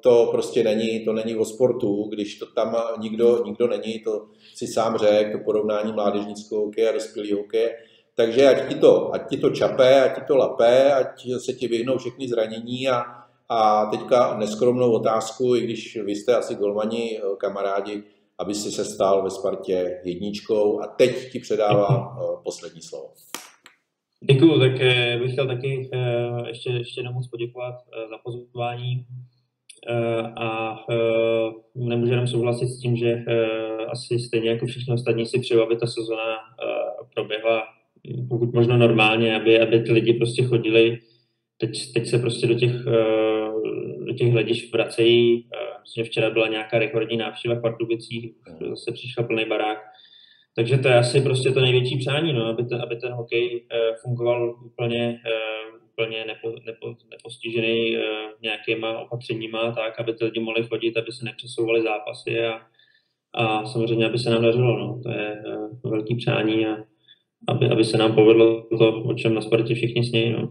to 0.00 0.28
prostě 0.30 0.64
není, 0.64 1.04
to 1.04 1.12
není 1.12 1.36
o 1.36 1.44
sportu, 1.44 2.08
když 2.10 2.38
to 2.38 2.46
tam 2.46 2.76
nikdo, 2.98 3.42
nikdo 3.44 3.68
není, 3.68 3.98
to 3.98 4.26
si 4.54 4.66
sám 4.66 4.98
řekl, 4.98 5.38
to 5.38 5.44
porovnání 5.44 5.92
mládežnického 5.92 6.60
hokeje 6.60 6.88
a 6.88 6.92
dospělého 6.92 7.38
hokeje, 7.38 7.76
takže 8.14 8.48
ať 8.48 8.68
ti 8.68 8.74
to, 8.74 9.14
ať 9.14 9.28
ti 9.30 9.36
to 9.36 9.50
čape, 9.50 10.02
ať 10.02 10.14
ti 10.14 10.20
to 10.26 10.36
lape, 10.36 10.92
ať 10.94 11.26
se 11.38 11.52
ti 11.52 11.68
vyhnou 11.68 11.98
všechny 11.98 12.28
zranění 12.28 12.88
a, 12.88 13.04
a 13.50 13.86
teďka 13.86 14.38
neskromnou 14.38 14.92
otázku, 14.92 15.56
i 15.56 15.60
když 15.60 15.98
vy 16.04 16.12
jste 16.12 16.36
asi 16.36 16.54
golmani 16.54 17.18
eh, 17.18 17.36
kamarádi, 17.36 18.02
aby 18.38 18.54
si 18.54 18.70
se 18.70 18.84
stál 18.84 19.22
ve 19.22 19.30
Spartě 19.30 20.00
jedničkou 20.04 20.80
a 20.80 20.86
teď 20.86 21.32
ti 21.32 21.38
předávám 21.38 22.18
eh, 22.18 22.36
poslední 22.44 22.82
slovo. 22.82 23.08
Děkuju, 24.24 24.58
tak 24.58 24.80
eh, 24.80 25.18
bych 25.18 25.32
chtěl 25.32 25.46
taky 25.46 25.90
ještě, 26.46 26.70
ještě 26.70 27.00
jednou 27.00 27.12
moc 27.12 27.28
poděkovat 27.28 27.74
za 28.10 28.18
pozvání 28.24 29.06
a 30.36 30.76
nemůžu 31.74 32.10
jenom 32.10 32.26
souhlasit 32.26 32.66
s 32.66 32.80
tím, 32.80 32.96
že 32.96 33.24
asi 33.88 34.18
stejně 34.18 34.50
jako 34.50 34.66
všichni 34.66 34.94
ostatní 34.94 35.26
si 35.26 35.40
přeju, 35.40 35.62
aby 35.62 35.76
ta 35.76 35.86
sezona 35.86 36.36
proběhla 37.14 37.62
pokud 38.28 38.52
možno 38.52 38.76
normálně, 38.76 39.36
aby, 39.36 39.60
aby 39.60 39.80
ty 39.80 39.92
lidi 39.92 40.12
prostě 40.12 40.42
chodili. 40.42 40.98
Teď, 41.58 41.92
teď 41.92 42.06
se 42.06 42.18
prostě 42.18 42.46
do 42.46 42.54
těch, 42.54 42.72
do 44.10 44.16
těch 44.16 44.32
hledišť 44.32 44.72
vracejí. 44.72 45.48
Eh, 45.54 45.80
myslím, 45.80 46.04
že 46.04 46.10
včera 46.10 46.30
byla 46.30 46.48
nějaká 46.48 46.78
rekordní 46.78 47.16
návštěva 47.16 47.54
v 47.54 47.60
Pardubicích, 47.60 48.32
zase 48.68 48.92
přišel 48.92 49.24
plný 49.24 49.44
barák. 49.44 49.78
Takže 50.56 50.78
to 50.78 50.88
je 50.88 50.94
asi 50.94 51.20
prostě 51.20 51.50
to 51.50 51.60
největší 51.60 51.98
přání, 51.98 52.32
no, 52.32 52.46
aby, 52.46 52.64
ten, 52.64 52.82
aby 52.82 52.96
ten 52.96 53.12
hokej 53.12 53.66
eh, 53.72 53.78
fungoval 54.02 54.56
úplně, 54.66 55.20
úplně 55.92 56.24
nepo, 56.24 56.54
nepo, 56.66 56.96
nepostižený 57.10 57.96
nějakýma 58.42 58.98
opatřeníma, 58.98 59.72
tak, 59.72 60.00
aby 60.00 60.14
ty 60.14 60.24
lidi 60.24 60.40
mohli 60.40 60.66
chodit, 60.66 60.96
aby 60.96 61.12
se 61.12 61.24
nepřesouvaly 61.24 61.82
zápasy 61.82 62.40
a, 62.40 62.60
a 63.34 63.66
samozřejmě, 63.66 64.06
aby 64.06 64.18
se 64.18 64.30
nám 64.30 64.42
dařilo. 64.42 64.78
No. 64.78 65.00
To 65.02 65.10
je 65.10 65.42
velký 65.84 66.14
přání 66.14 66.66
a 66.66 66.76
aby, 67.48 67.70
aby 67.70 67.84
se 67.84 67.98
nám 67.98 68.14
povedlo 68.14 68.62
to, 68.78 69.02
o 69.02 69.14
čem 69.14 69.34
na 69.34 69.40
Spartě 69.40 69.74
všichni 69.74 70.04
snějí. 70.04 70.32
No. 70.32 70.50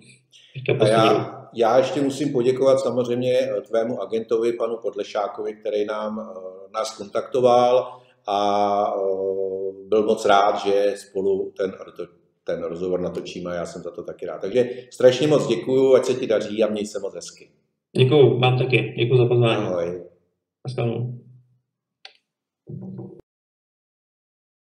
A 0.79 0.87
já, 0.87 1.39
já 1.53 1.77
ještě 1.77 2.01
musím 2.01 2.31
poděkovat 2.31 2.79
samozřejmě 2.79 3.49
tvému 3.67 4.01
agentovi, 4.01 4.53
panu 4.53 4.77
Podlešákovi, 4.77 5.53
který 5.53 5.85
nám, 5.85 6.19
eh, 6.19 6.69
nás 6.73 6.97
kontaktoval 6.97 7.99
a 8.27 8.93
eh, 8.97 9.87
byl 9.87 10.03
moc 10.03 10.25
rád, 10.25 10.59
že 10.65 10.93
spolu 10.95 11.53
ten, 11.57 11.73
ten 12.43 12.63
rozhovor 12.63 12.99
natočíme 12.99 13.51
a 13.51 13.55
já 13.55 13.65
jsem 13.65 13.81
za 13.81 13.91
to 13.91 14.03
taky 14.03 14.25
rád. 14.25 14.41
Takže 14.41 14.69
strašně 14.91 15.27
moc 15.27 15.47
děkuju, 15.47 15.95
ať 15.95 16.05
se 16.05 16.13
ti 16.13 16.27
daří 16.27 16.63
a 16.63 16.67
měj 16.67 16.85
se 16.85 16.99
moc 16.99 17.15
hezky. 17.15 17.49
Děkuju, 17.97 18.39
vám 18.39 18.57
taky. 18.57 18.93
Děkuju 18.97 19.17
za 19.17 19.25
pozvání. 19.25 19.65
Ahoj. 19.65 20.03
Naschledanou. 20.67 21.18